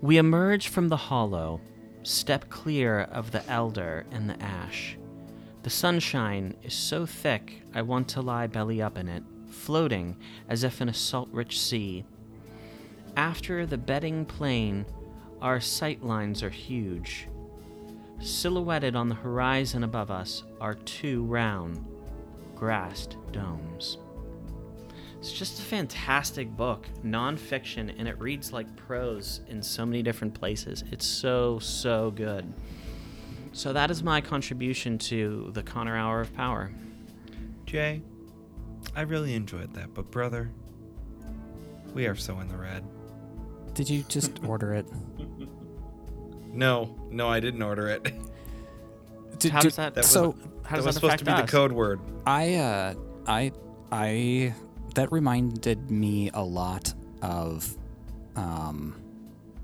[0.00, 1.60] We emerge from the hollow,
[2.04, 4.96] step clear of the elder and the ash.
[5.64, 10.16] The sunshine is so thick I want to lie belly up in it, floating
[10.48, 12.04] as if in a salt rich sea.
[13.16, 14.84] After the bedding plane,
[15.40, 17.28] our sight lines are huge.
[18.20, 21.84] Silhouetted on the horizon above us are two round,
[22.56, 23.98] grassed domes.
[25.18, 30.34] It's just a fantastic book, nonfiction, and it reads like prose in so many different
[30.34, 30.84] places.
[30.90, 32.52] It's so, so good.
[33.52, 36.72] So that is my contribution to the Connor Hour of Power.
[37.64, 38.02] Jay,
[38.96, 40.50] I really enjoyed that, but brother,
[41.94, 42.84] we are so in the red.
[43.74, 44.86] Did you just order it?
[46.52, 48.02] No, no, I didn't order it.
[49.38, 49.94] Did- How did- does that?
[49.94, 51.40] That was, so how does that was that supposed to be us?
[51.42, 52.00] the code word.
[52.26, 52.94] I uh
[53.26, 53.52] I
[53.92, 54.54] I
[54.94, 57.76] that reminded me a lot of
[58.36, 59.00] um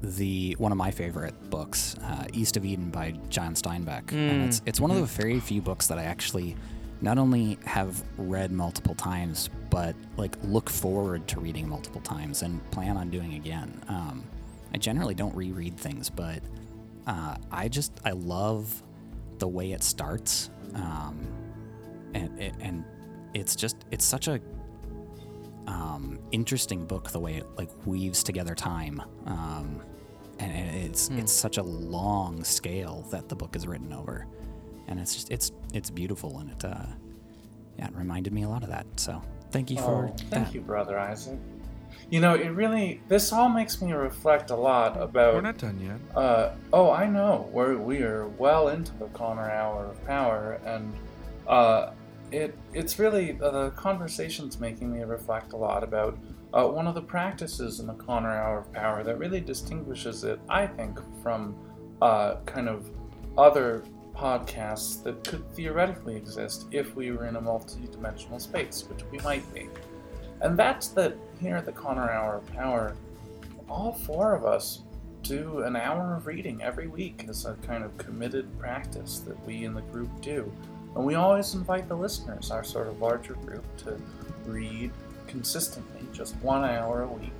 [0.02, 4.60] the one of my favorite books, uh, East of Eden by John Steinbeck, and it's
[4.66, 6.56] it's one of the very few books that I actually
[7.02, 12.68] not only have read multiple times, but like look forward to reading multiple times and
[12.70, 13.82] plan on doing again.
[13.88, 14.24] Um,
[14.74, 16.42] I generally don't reread things, but
[17.06, 18.82] uh, I just I love
[19.38, 21.26] the way it starts, um,
[22.14, 22.84] and it, and
[23.34, 24.40] it's just it's such a
[25.66, 29.82] um, interesting book the way it like weaves together time, um,
[30.38, 34.26] and, and it's it's such a long scale that the book is written over,
[34.90, 36.84] and it's just it's it's beautiful and it uh,
[37.78, 38.86] yeah it reminded me a lot of that.
[38.96, 40.54] So thank you for Oh, thank that.
[40.54, 41.38] you, brother Isaac.
[42.10, 45.34] You know, it really this all makes me reflect a lot about.
[45.34, 46.16] We're not done yet.
[46.16, 47.48] Uh, oh, I know.
[47.52, 50.92] We're we are well into the Connor Hour of Power, and
[51.46, 51.92] uh,
[52.32, 56.18] it it's really uh, the conversation's making me reflect a lot about
[56.52, 60.40] uh, one of the practices in the Connor Hour of Power that really distinguishes it,
[60.48, 61.54] I think, from
[62.02, 62.90] uh, kind of
[63.38, 63.84] other
[64.14, 69.54] podcasts that could theoretically exist if we were in a multi-dimensional space, which we might
[69.54, 69.68] be.
[70.40, 72.96] And that's that here at the Connor Hour of Power,
[73.68, 74.82] all four of us
[75.22, 79.64] do an hour of reading every week as a kind of committed practice that we
[79.64, 80.50] in the group do.
[80.96, 84.00] And we always invite the listeners, our sort of larger group, to
[84.44, 84.90] read
[85.26, 87.32] consistently, just one hour a week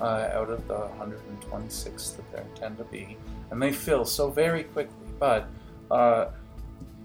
[0.00, 3.16] uh, out of the 126 that there tend to be.
[3.50, 5.48] And they fill so very quickly, but
[5.90, 6.26] uh,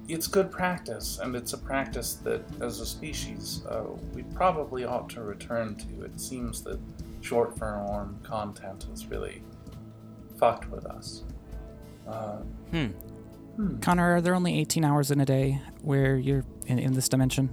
[0.07, 5.09] it's good practice, and it's a practice that, as a species, uh, we probably ought
[5.11, 6.03] to return to.
[6.05, 6.79] It seems that
[7.21, 9.43] short form content has really
[10.37, 11.23] fucked with us.
[12.07, 12.37] Uh,
[12.71, 13.77] Hmm.
[13.81, 17.49] Connor, are there only 18 hours in a day where you're in, in this dimension?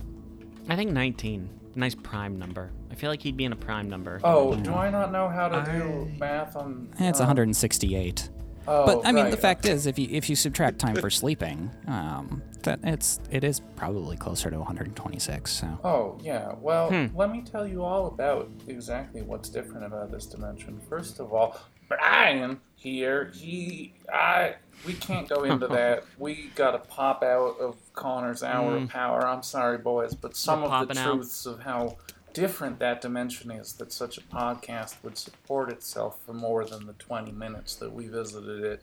[0.69, 1.51] I think 19.
[1.75, 2.71] Nice prime number.
[2.91, 4.21] I feel like he'd be in a prime number.
[4.23, 6.89] oh, do I not know how to do math on?
[7.01, 8.31] It's uh, 168.
[8.69, 11.71] Oh, But I mean, the fact is, if you if you subtract time for sleeping,
[11.87, 15.51] um, that it's it is probably closer to 126.
[15.53, 16.53] So Oh, yeah.
[16.61, 17.17] Well, Hmm.
[17.17, 20.81] let me tell you all about exactly what's different about this dimension.
[20.89, 21.57] First of all,
[21.89, 26.05] Brian here, he, I, we can't go into that.
[26.19, 29.25] We gotta pop out of Connor's hour of power.
[29.27, 31.13] I'm sorry, boys, but some We're of the popping out.
[31.15, 31.97] truths of how
[32.37, 36.93] different that dimension is that such a podcast would support itself for more than the
[36.93, 38.83] 20 minutes that we visited it.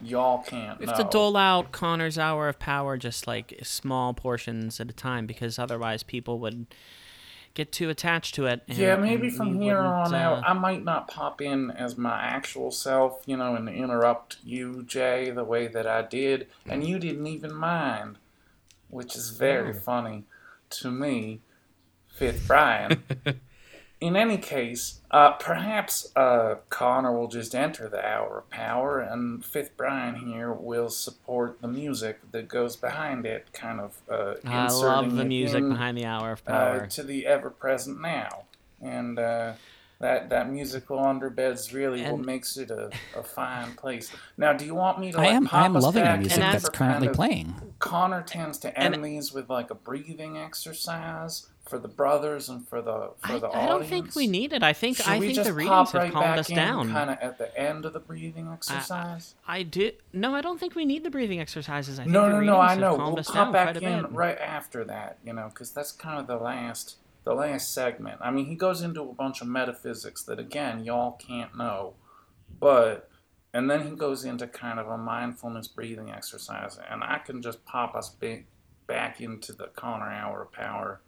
[0.00, 0.92] Y'all can't We know.
[0.92, 5.26] have to dole out Connor's hour of power just like small portions at a time
[5.26, 6.66] because otherwise people would
[7.52, 8.62] get too attached to it.
[8.68, 12.18] And, Yeah, maybe from here on uh, out, I might not pop in as my
[12.22, 16.98] actual self, you know, and interrupt you, Jay, the way that I did, and you
[16.98, 18.16] didn't even mind,
[18.88, 20.24] which is very funny
[20.70, 21.40] to me,
[22.14, 23.02] Fifth Brian.
[24.00, 29.42] In any case, uh, perhaps uh, Connor will just enter the Hour of Power, and
[29.42, 34.64] Fifth Brian here will support the music that goes behind it, kind of uh, I
[34.64, 36.86] inserting love the it music in, behind the hour of uh, power.
[36.88, 38.44] to the ever present now.
[38.82, 39.54] And uh,
[40.00, 44.10] that that musical underbeds really what makes it a, a fine place.
[44.36, 46.16] Now, do you want me to I like, am pop I am us loving the
[46.18, 47.54] music that's currently kind of- playing.
[47.78, 52.68] Connor tends to end And- these with like a breathing exercise for the brothers and
[52.68, 54.62] for the for I, the I don't think we need it.
[54.62, 56.90] I think Should I think the readings pop have right calmed us in down.
[56.90, 59.34] kind of at the end of the breathing exercise?
[59.48, 59.96] I did.
[60.12, 61.98] No, I don't think we need the breathing exercises.
[61.98, 62.60] I think no, no, no.
[62.60, 62.96] I know.
[62.96, 66.96] We'll pop back in right after that, you know, because that's kind of the last,
[67.24, 68.20] the last segment.
[68.20, 71.94] I mean, he goes into a bunch of metaphysics that, again, y'all can't know,
[72.60, 73.08] but,
[73.54, 77.64] and then he goes into kind of a mindfulness breathing exercise, and I can just
[77.64, 78.42] pop us ba-
[78.86, 81.00] back into the Connor Hour of Power.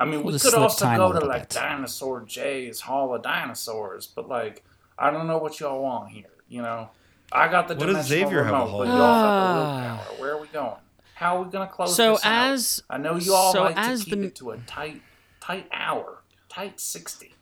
[0.00, 1.50] I mean, We'll we could also go to like bit.
[1.50, 4.64] Dinosaur J's Hall of Dinosaurs, but like,
[4.98, 6.88] I don't know what y'all want here, you know.
[7.30, 9.96] I got the What does dimensional Xavier have a remote, but y'all have the Ah.
[10.08, 10.20] willpower.
[10.20, 10.76] Where are we going?
[11.14, 12.50] How are we gonna close So this out?
[12.52, 15.02] as- I know you all so like as to keep the- it to a tight,
[15.38, 17.34] tight hour, tight sixty.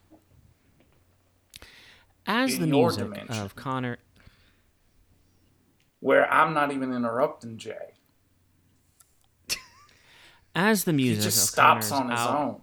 [2.27, 3.39] As in the your music dimension.
[3.45, 3.99] of Connor.
[6.01, 7.95] where I'm not even interrupting Jay.
[10.61, 12.61] As the He music just stops on his out,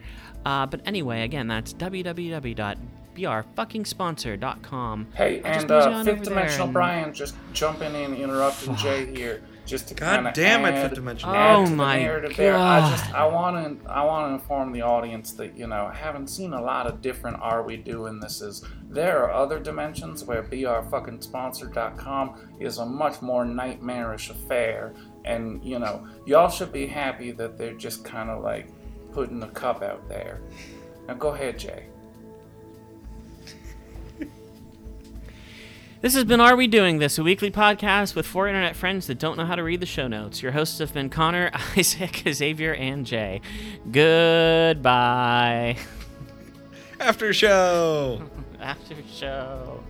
[0.43, 1.71] Uh, but anyway, again, that's
[3.15, 5.07] www.beourfuckingsponsor.com.
[5.15, 8.75] hey, I'll just and mosey uh, on fifth dimensional and- Brian just jumping in, interrupting
[8.75, 11.29] Jay here, just to God of damn it, add, fifth dimension.
[11.29, 12.57] add Oh to the my narrative there.
[12.57, 15.93] I just I want to I want to inform the audience that you know I
[15.93, 18.63] haven't seen a lot of different Are We Doing This is.
[18.89, 24.93] There are other dimensions where brfuckingsponsor.com is a much more nightmarish affair,
[25.25, 28.67] and you know y'all should be happy that they're just kind of like
[29.13, 30.41] putting the cup out there.
[31.07, 31.85] Now go ahead, Jay.
[36.01, 39.19] This has been Are We Doing This, a weekly podcast with four internet friends that
[39.19, 40.41] don't know how to read the show notes.
[40.41, 43.39] Your hosts have been Connor, Isaac, Xavier, and Jay.
[43.91, 45.77] Goodbye.
[46.99, 48.23] After show.
[48.59, 49.83] After show.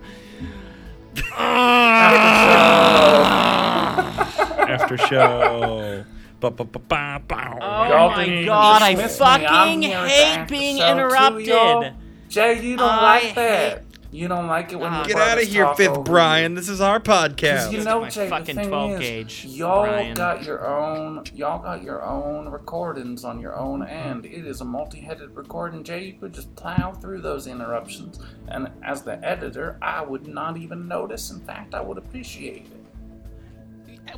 [4.67, 6.03] After show.
[6.41, 7.57] Ba, ba, ba, ba, bow.
[7.61, 9.25] Oh Y'all my god, I dismiss me.
[9.25, 11.93] I'm fucking here at the hate being interrupted.
[12.27, 13.85] Jay, you don't I like that.
[14.11, 16.51] Hate- You don't like it when the Get out of here, fifth Brian.
[16.51, 16.57] you.
[16.57, 17.71] This is our podcast.
[17.71, 20.15] you know, my Jay, fucking the thing 12 is, gauge, y'all Brian.
[20.15, 24.25] got your own, y'all got your own recordings on your own end.
[24.25, 25.83] It is a multi-headed recording.
[25.83, 30.57] Jay, you could just plow through those interruptions, and as the editor, I would not
[30.57, 31.31] even notice.
[31.31, 32.80] In fact, I would appreciate it.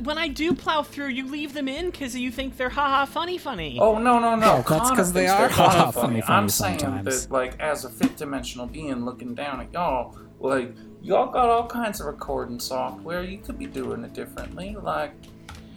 [0.02, 3.38] When I do plow through, you leave them in because you think they're haha funny
[3.38, 3.78] funny.
[3.80, 4.56] Oh no no no!
[4.56, 6.20] That's Connor 'cause they are they're funny, funny, funny.
[6.20, 7.26] funny I'm saying sometimes.
[7.26, 11.66] that, like, as a fifth dimensional being looking down at y'all, like, y'all got all
[11.66, 13.22] kinds of recording software.
[13.22, 15.12] You could be doing it differently, like,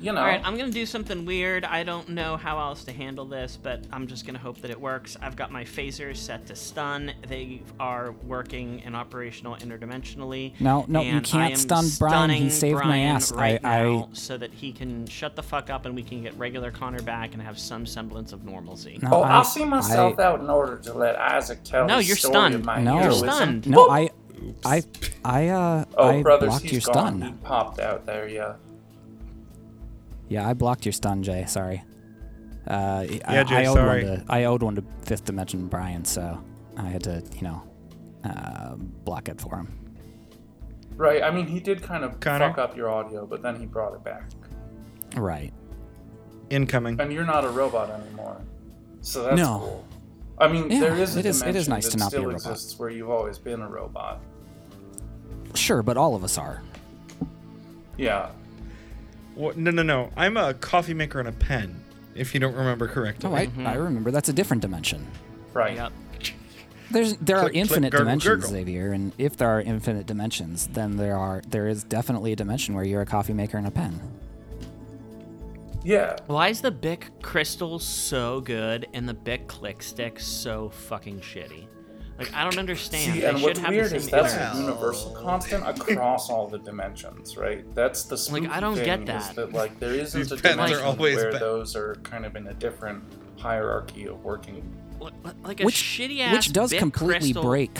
[0.01, 0.19] you know.
[0.21, 1.65] All right, I'm gonna do something weird.
[1.65, 4.79] I don't know how else to handle this, but I'm just gonna hope that it
[4.79, 5.17] works.
[5.21, 7.13] I've got my phasers set to stun.
[7.27, 10.53] They are working and operational interdimensionally.
[10.59, 12.29] No, no, you can't stun Brian.
[12.29, 13.31] He stunning saved my ass.
[13.31, 16.23] right I- I- now so that he can shut the fuck up and we can
[16.23, 18.99] get regular Connor back and have some semblance of normalcy.
[19.01, 21.97] No, Oh, I, I'll see myself I, out in order to let Isaac tell No,
[21.97, 22.55] his you're story stunned.
[22.55, 23.01] of my No.
[23.01, 23.67] You're stunned.
[23.67, 24.09] No, I,
[24.65, 24.83] I,
[25.25, 27.21] I, uh, Oh, I brothers, blocked he's your gone.
[27.21, 28.53] He popped out there, yeah.
[30.29, 31.45] Yeah, I blocked your stun, Jay.
[31.47, 31.83] Sorry.
[32.69, 34.03] Uh, I, Yeah, Jay, I owed sorry.
[34.05, 36.43] one to I owed one to Fifth Dimension Brian, so
[36.75, 37.63] I had to, you know,
[38.23, 39.73] uh, block it for him.
[40.95, 42.49] Right, I mean, he did kind of Connor?
[42.49, 44.23] fuck up your audio, but then he brought it back.
[45.15, 45.53] Right.
[46.49, 46.99] Incoming.
[46.99, 48.41] And you're not a robot anymore.
[49.01, 49.59] So that's No.
[49.59, 49.85] cool.
[50.39, 52.11] I mean, Yeah, there is a it is- it is dimension nice that to not
[52.11, 52.35] be a still robot.
[52.41, 54.21] exists where you've always been a robot.
[55.55, 56.61] Sure, but all of us are.
[57.97, 58.29] Yeah.
[59.37, 59.55] What?
[59.55, 60.09] No, no, no.
[60.17, 61.83] I'm a coffee maker and a pen.
[62.15, 63.29] If you don't remember correctly.
[63.29, 63.67] Oh, I, mm-hmm.
[63.67, 64.09] I remember.
[64.09, 65.05] That's a different dimension.
[65.53, 65.75] Right.
[65.75, 65.93] Yep.
[66.89, 68.49] There's there are Click, click, infinite gurgle, dimensions, gurgle.
[68.49, 72.73] Xavier, and if there are infinite dimensions, then there are there is definitely a dimension
[72.73, 73.99] where you're a coffee maker and a pen.
[75.83, 76.15] Yeah.
[76.25, 81.66] Why is the Bic crystal so good and the Bic click stick so fucking shitty?
[82.17, 83.13] Like I don't understand.
[83.13, 87.37] See, they and what's have weird is that's a universal constant across all the dimensions,
[87.37, 87.63] right?
[87.75, 89.35] That's the spooky I don't thing get is that.
[89.35, 91.41] that like there isn't These a dimension always where bad.
[91.41, 93.03] those are kind of in a different
[93.37, 94.63] hierarchy of working.
[94.99, 97.43] Li- li- like a which shitty ass which does completely crystal.
[97.43, 97.79] break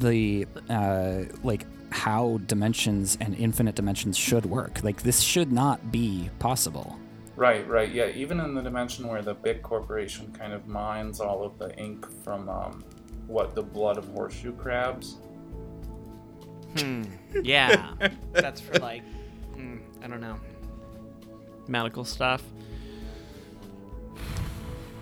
[0.00, 4.84] the uh, like how dimensions and infinite dimensions should work.
[4.84, 6.98] Like this should not be possible.
[7.36, 8.08] Right, right, yeah.
[8.08, 12.04] Even in the dimension where the big corporation kind of mines all of the ink
[12.24, 12.84] from um,
[13.28, 15.18] what the blood of horseshoe crabs.
[16.76, 17.04] Hmm.
[17.42, 17.92] Yeah,
[18.32, 19.02] that's for like,
[19.54, 20.40] mm, I don't know,
[21.68, 22.42] medical stuff.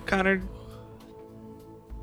[0.07, 0.39] Connor,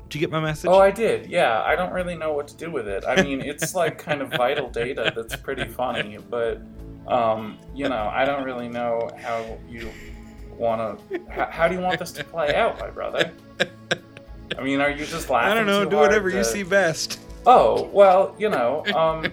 [0.08, 0.70] did you get my message?
[0.70, 1.26] Oh, I did.
[1.26, 3.04] Yeah, I don't really know what to do with it.
[3.06, 6.62] I mean, it's like kind of vital data that's pretty funny, but
[7.06, 9.90] um, you know, I don't really know how you
[10.56, 11.20] want to?
[11.30, 13.32] How, how do you want this to play out, my brother?
[14.58, 15.52] I mean, are you just laughing?
[15.52, 15.84] I don't know.
[15.84, 17.20] too Do hard whatever you see best.
[17.46, 19.32] Oh well, you know, um,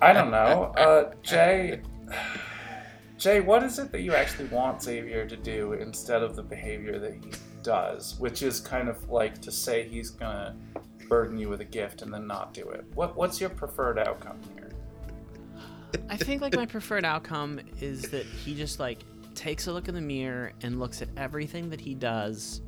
[0.00, 1.80] I don't know, uh, Jay.
[3.18, 7.00] Jay, what is it that you actually want Xavier to do instead of the behavior
[7.00, 7.32] that he
[7.64, 10.54] does, which is kind of like to say he's gonna
[11.08, 12.84] burden you with a gift and then not do it?
[12.94, 14.70] What What's your preferred outcome here?
[16.08, 19.00] I think like my preferred outcome is that he just like
[19.34, 22.60] takes a look in the mirror and looks at everything that he does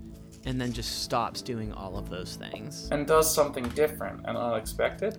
[0.47, 2.89] and then just stops doing all of those things.
[2.91, 5.19] And does something different and unexpected?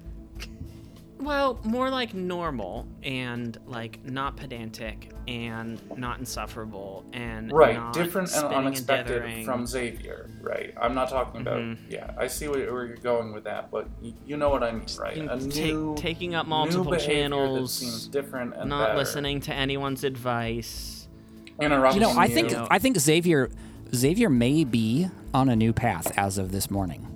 [1.20, 8.34] Well, more like normal and like not pedantic and not insufferable and Right, not different
[8.34, 9.46] and unexpected dithering.
[9.46, 10.32] from Xavier.
[10.42, 11.60] Right, I'm not talking about.
[11.60, 11.78] Mhm.
[11.92, 13.88] Yeah, I see where, where you're going with that, but
[14.26, 15.14] you know what I mean, right?
[15.14, 18.98] Being- A ta- new, taking up multiple behavior channels, that seems different and not better.
[18.98, 20.98] listening to anyone's advice.
[21.60, 22.66] interrupting You know, I think you.
[22.72, 23.52] I think Xavier
[23.94, 27.08] Xavier may be on a new path as of this morning.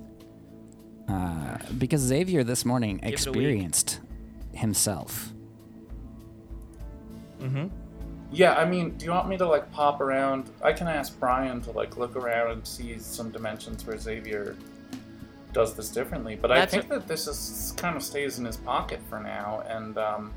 [1.08, 4.00] Uh, because Xavier this morning it experienced
[4.54, 5.32] himself.
[7.40, 7.68] Mm-hmm.
[8.32, 10.50] Yeah, I mean, do you want me to like pop around?
[10.64, 14.58] I can ask Brian to like look around and see some dimensions where Xavier
[15.54, 16.36] does this differently.
[16.36, 19.64] But I think a- that this is kind of stays in his pocket for now.
[19.70, 20.34] And um,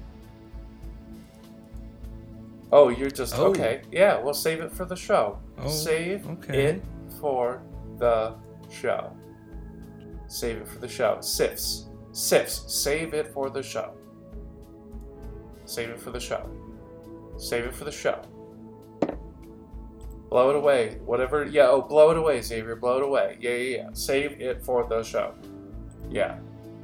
[2.70, 3.47] oh, you're just Oh.
[3.47, 3.80] okay.
[3.91, 5.39] Yeah, we'll save it for the show.
[5.61, 6.64] Oh, save okay.
[6.64, 6.84] it
[7.20, 7.62] for
[7.98, 8.34] the
[8.70, 9.12] show.
[10.28, 11.18] Save it for the show.
[11.20, 12.64] Sifs, sifs.
[12.72, 13.94] Save it for the show.
[15.64, 16.48] Save it for the show.
[17.38, 18.20] Save it for the show.
[20.28, 20.98] Blow it away.
[21.04, 21.44] Whatever.
[21.44, 22.76] Yeah, oh, blow it away, Xavier.
[22.76, 23.38] Blow it away.
[23.40, 23.88] Yeah, yeah, yeah.
[23.94, 25.34] Save it for the show.
[26.11, 26.38] Yeah.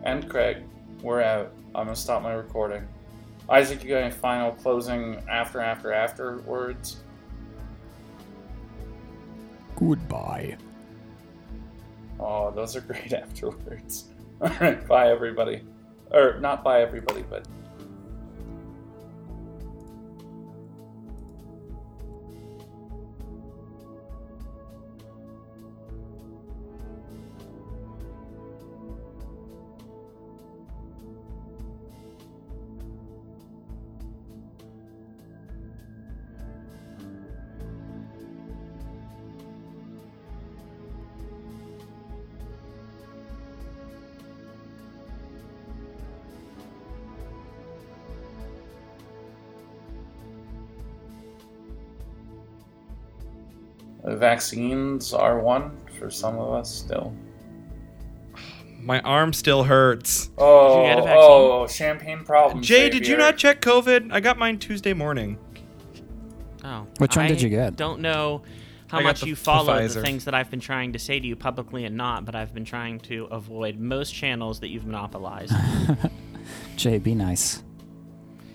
[0.04, 0.64] And Craig,
[1.02, 1.52] we're out.
[1.74, 2.86] I'm going to stop my recording.
[3.48, 7.03] Isaac, you got any final closing after, after, after words?
[9.76, 10.56] Goodbye.
[12.20, 14.10] Oh, those are great afterwards.
[14.40, 15.62] All right, bye, everybody.
[16.10, 17.46] Or, not bye, everybody, but
[54.04, 57.14] vaccines are one for some of us still.
[58.80, 60.30] My arm still hurts.
[60.36, 62.66] Oh, get a oh, champagne problems.
[62.66, 64.12] Jay, did you not check COVID?
[64.12, 65.38] I got mine Tuesday morning.
[66.62, 66.86] Oh.
[66.98, 67.76] Which one I did you get?
[67.76, 68.42] Don't know
[68.88, 70.02] how I much the- you the follow the, Pfizer.
[70.02, 72.66] things that I've been trying to say to you publicly and not, but I've been
[72.66, 75.54] trying to avoid most channels that you've monopolized.
[76.76, 77.62] Jay, be nice.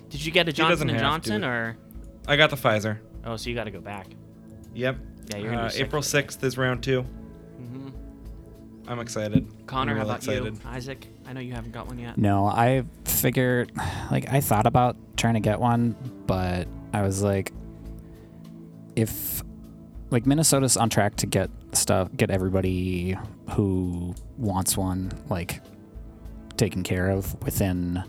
[0.10, 1.30] Did you get a Johnson and have to.
[1.30, 1.78] Johnson or?
[2.28, 3.00] I got the Pfizer.
[3.26, 4.08] Oh, so you got to go back.
[4.76, 4.97] Yep.
[5.30, 7.05] Yeah, you're gonna Uh, be April for 6th is round two.
[7.61, 7.91] Mhm.
[8.88, 9.47] I'm excited.
[9.67, 10.53] Connor, I'm how real about excited.
[10.55, 10.59] you?
[10.69, 12.17] Isaac, I know you haven't got one yet.
[12.17, 13.71] No, I figured,
[14.11, 17.51] like, I thought about trying to get one, but I was like,
[18.95, 19.43] if,
[20.09, 23.15] like, Minnesota's on track to get stuff, get everybody
[23.51, 25.61] who wants one, like,
[26.57, 28.03] taken care of within,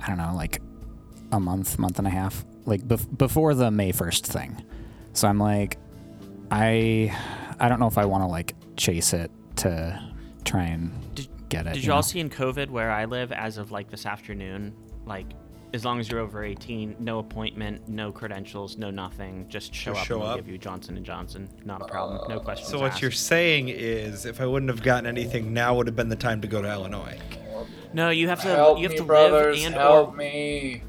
[0.00, 0.60] I don't know, like,
[1.32, 4.62] a month, month and a half, like, bef- before the May 1st thing.
[5.12, 5.78] So I'm like,
[6.50, 7.16] I,
[7.58, 10.00] I don't know if I want to, like, chase it to
[10.44, 11.74] try and Did- get it.
[11.74, 12.02] Did you you all know?
[12.02, 14.74] see in COVID where I live as of like this afternoon?
[15.06, 15.26] Like,
[15.74, 20.02] as long as you're over 18, no appointment, no credentials, no nothing, just show Just
[20.02, 20.36] up show and we'll up?
[20.36, 21.48] give you Johnson and Johnson.
[21.64, 22.28] Not a problem.
[22.28, 23.02] No uh, questions So what asked.
[23.02, 26.40] you're saying is, if I wouldn't have gotten anything, now would have been the time
[26.42, 27.18] to go to Illinois.
[27.92, 29.56] No, you have to Help you have me, to brothers.
[29.56, 30.82] live and help or me.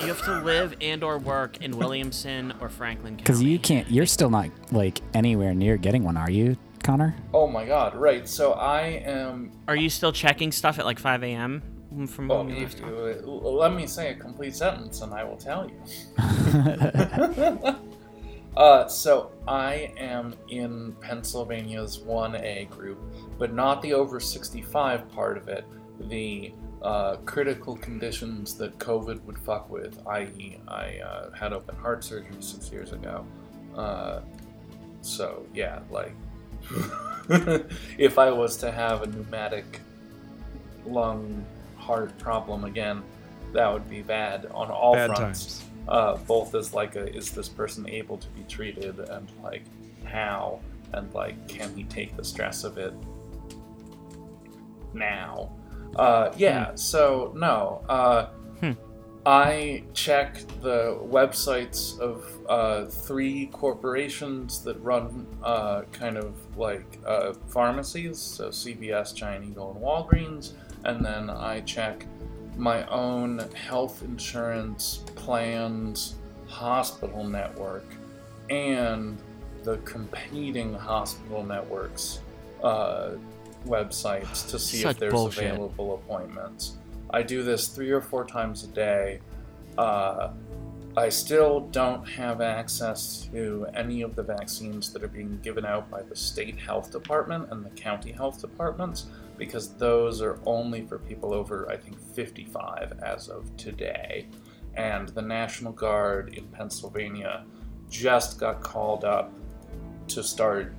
[0.00, 3.22] You have to live and or work in Williamson or Franklin County.
[3.22, 7.16] Because you can't, you're still not like anywhere near getting one, are you, Connor?
[7.32, 7.94] Oh my God!
[7.96, 8.28] Right.
[8.28, 9.52] So I am.
[9.68, 11.62] Are you still checking stuff at like 5 a.m.
[12.08, 13.24] from Well, when we if you, talked?
[13.24, 15.80] uh, let me say a complete sentence, and I will tell you.
[18.56, 22.98] uh, so I am in Pennsylvania's 1A group,
[23.38, 25.64] but not the over 65 part of it.
[26.08, 26.52] The
[26.86, 32.36] uh, critical conditions that COVID would fuck with, i.e., I uh, had open heart surgery
[32.38, 33.26] six years ago.
[33.74, 34.20] Uh,
[35.00, 36.14] so yeah, like
[37.98, 39.80] if I was to have a pneumatic
[40.86, 41.44] lung
[41.76, 43.02] heart problem again,
[43.52, 45.64] that would be bad on all Bad fronts.
[45.88, 49.64] uh, both as like a is this person able to be treated and like
[50.04, 50.60] how
[50.92, 52.94] and like can he take the stress of it
[54.94, 55.50] now?
[55.94, 56.74] Uh, yeah.
[56.74, 57.82] So no.
[57.88, 58.26] Uh,
[59.26, 67.32] I check the websites of uh, three corporations that run uh, kind of like uh,
[67.48, 70.52] pharmacies, so CVS, Giant Eagle, and Walgreens,
[70.84, 72.06] and then I check
[72.56, 76.14] my own health insurance plans,
[76.46, 77.86] hospital network,
[78.48, 79.18] and
[79.64, 82.20] the competing hospital networks
[82.62, 83.16] uh,
[83.66, 85.50] websites to see Such if there's bullshit.
[85.52, 86.78] available appointments.
[87.10, 89.20] I do this three or four times a day.
[89.78, 90.30] Uh,
[90.96, 95.90] I still don't have access to any of the vaccines that are being given out
[95.90, 99.06] by the state health department and the county health departments
[99.36, 104.26] because those are only for people over, I think, 55 as of today.
[104.74, 107.44] And the National Guard in Pennsylvania
[107.90, 109.30] just got called up
[110.08, 110.74] to start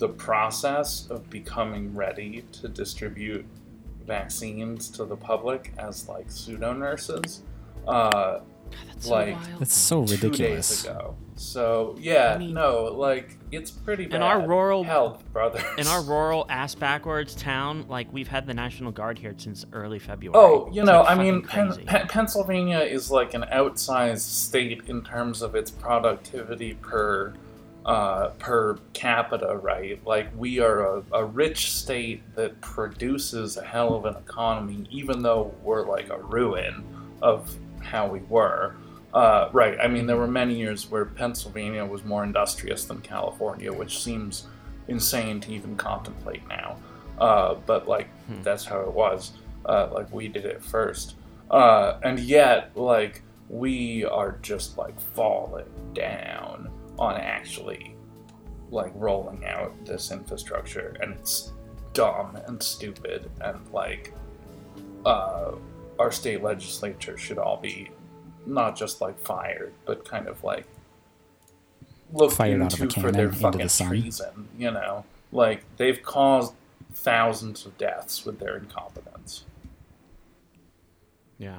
[0.00, 3.44] the process of becoming ready to distribute
[4.06, 7.42] vaccines to the public as like pseudo nurses.
[7.86, 8.40] Uh,
[8.88, 9.60] That's like- so wild.
[9.60, 10.68] That's so two ridiculous.
[10.82, 11.16] days ago.
[11.36, 14.16] So yeah, I mean- no, like it's pretty bad.
[14.16, 15.62] In our rural- health, brothers.
[15.78, 19.98] In our rural ass backwards town, like we've had the National Guard here since early
[19.98, 20.32] February.
[20.38, 24.82] Oh, you It's, know, like, I mean, Pen- Pen- Pennsylvania is like an outsized state
[24.88, 27.34] in terms of its productivity per
[27.86, 30.04] uh, per capita, right?
[30.06, 35.22] Like we are a, a rich state that produces a hell of an economy, even
[35.22, 36.84] though we're like a ruin
[37.22, 38.76] of how we were.
[39.12, 39.76] Uh, right.
[39.82, 44.46] I mean, there were many years where Pennsylvania was more industrious than California, which seems
[44.86, 46.76] insane to even contemplate now.
[47.18, 48.08] Uh, but like,
[48.42, 49.32] that's how it was.
[49.66, 51.16] Uh, like we did it first,
[51.50, 56.70] uh, and yet like we are just like falling down
[57.00, 57.96] on actually
[58.70, 61.52] like rolling out this infrastructure, and it's
[61.92, 64.14] dumb and stupid, and like
[65.04, 65.52] uh,
[65.98, 67.90] our state legislature should all be
[68.46, 70.66] not just like fired, but kind of like
[72.12, 74.48] looked Fired out of a into for their fucking the treason.
[74.58, 76.52] You know, like they've caused
[76.94, 79.44] thousands of deaths with their incompetence.
[81.38, 81.58] yeah.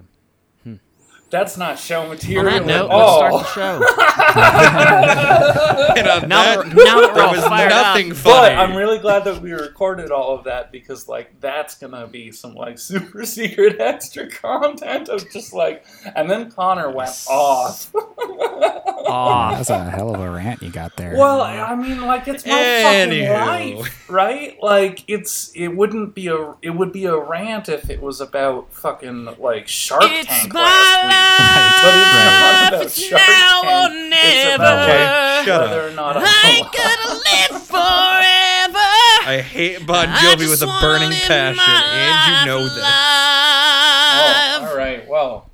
[1.31, 3.43] That's not show On material that note, at let's all.
[3.45, 4.91] start the show.
[5.97, 7.95] And on Now that, that we're- now we're there was fired up.
[7.95, 8.53] nothing But.
[8.53, 12.53] I'm really glad that we recorded all of that because, like, that's gonna be some
[12.55, 17.91] like super secret extra content of just like, and then Connor went off.
[17.95, 19.55] Aw.
[19.55, 21.15] That's a hell of a rant you got there.
[21.17, 23.27] well, I mean, like, it's my Anywho.
[23.27, 24.57] fucking life, right?
[24.61, 28.73] Like, it's it wouldn't be a it would be a rant if it was about
[28.73, 31.15] fucking like Shark It's Tank my last week.
[31.25, 32.71] Life.
[32.71, 33.91] But it's not about now Tank.
[33.91, 34.63] or never.
[34.63, 35.91] Okay, shut whether up.
[35.91, 36.71] or not I'm I alive.
[36.71, 38.89] could live forever.
[39.23, 42.83] I hate Bon Jovi with a burning passion, and you know life this.
[42.83, 45.07] Oh, all right.
[45.07, 45.49] Well,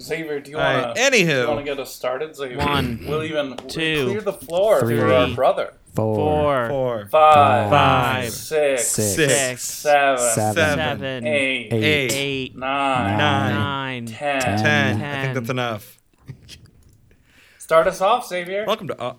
[0.00, 1.00] Xavier, do you want right, to?
[1.48, 2.58] want to get us started, Xavier?
[2.58, 5.74] One, We'll even two, clear the floor three, for our brother.
[5.94, 12.12] Four, Four, four, Five, Five, six, six, six, seven, seven, seven, seven, eight, eight, eight,
[12.12, 14.40] eight, nine, nine, nine, ten.
[14.40, 14.58] ten.
[14.98, 15.02] ten.
[15.02, 16.00] I think that's enough.
[17.58, 18.64] Start us off, Xavier.
[18.66, 19.00] Welcome to.
[19.00, 19.14] Uh,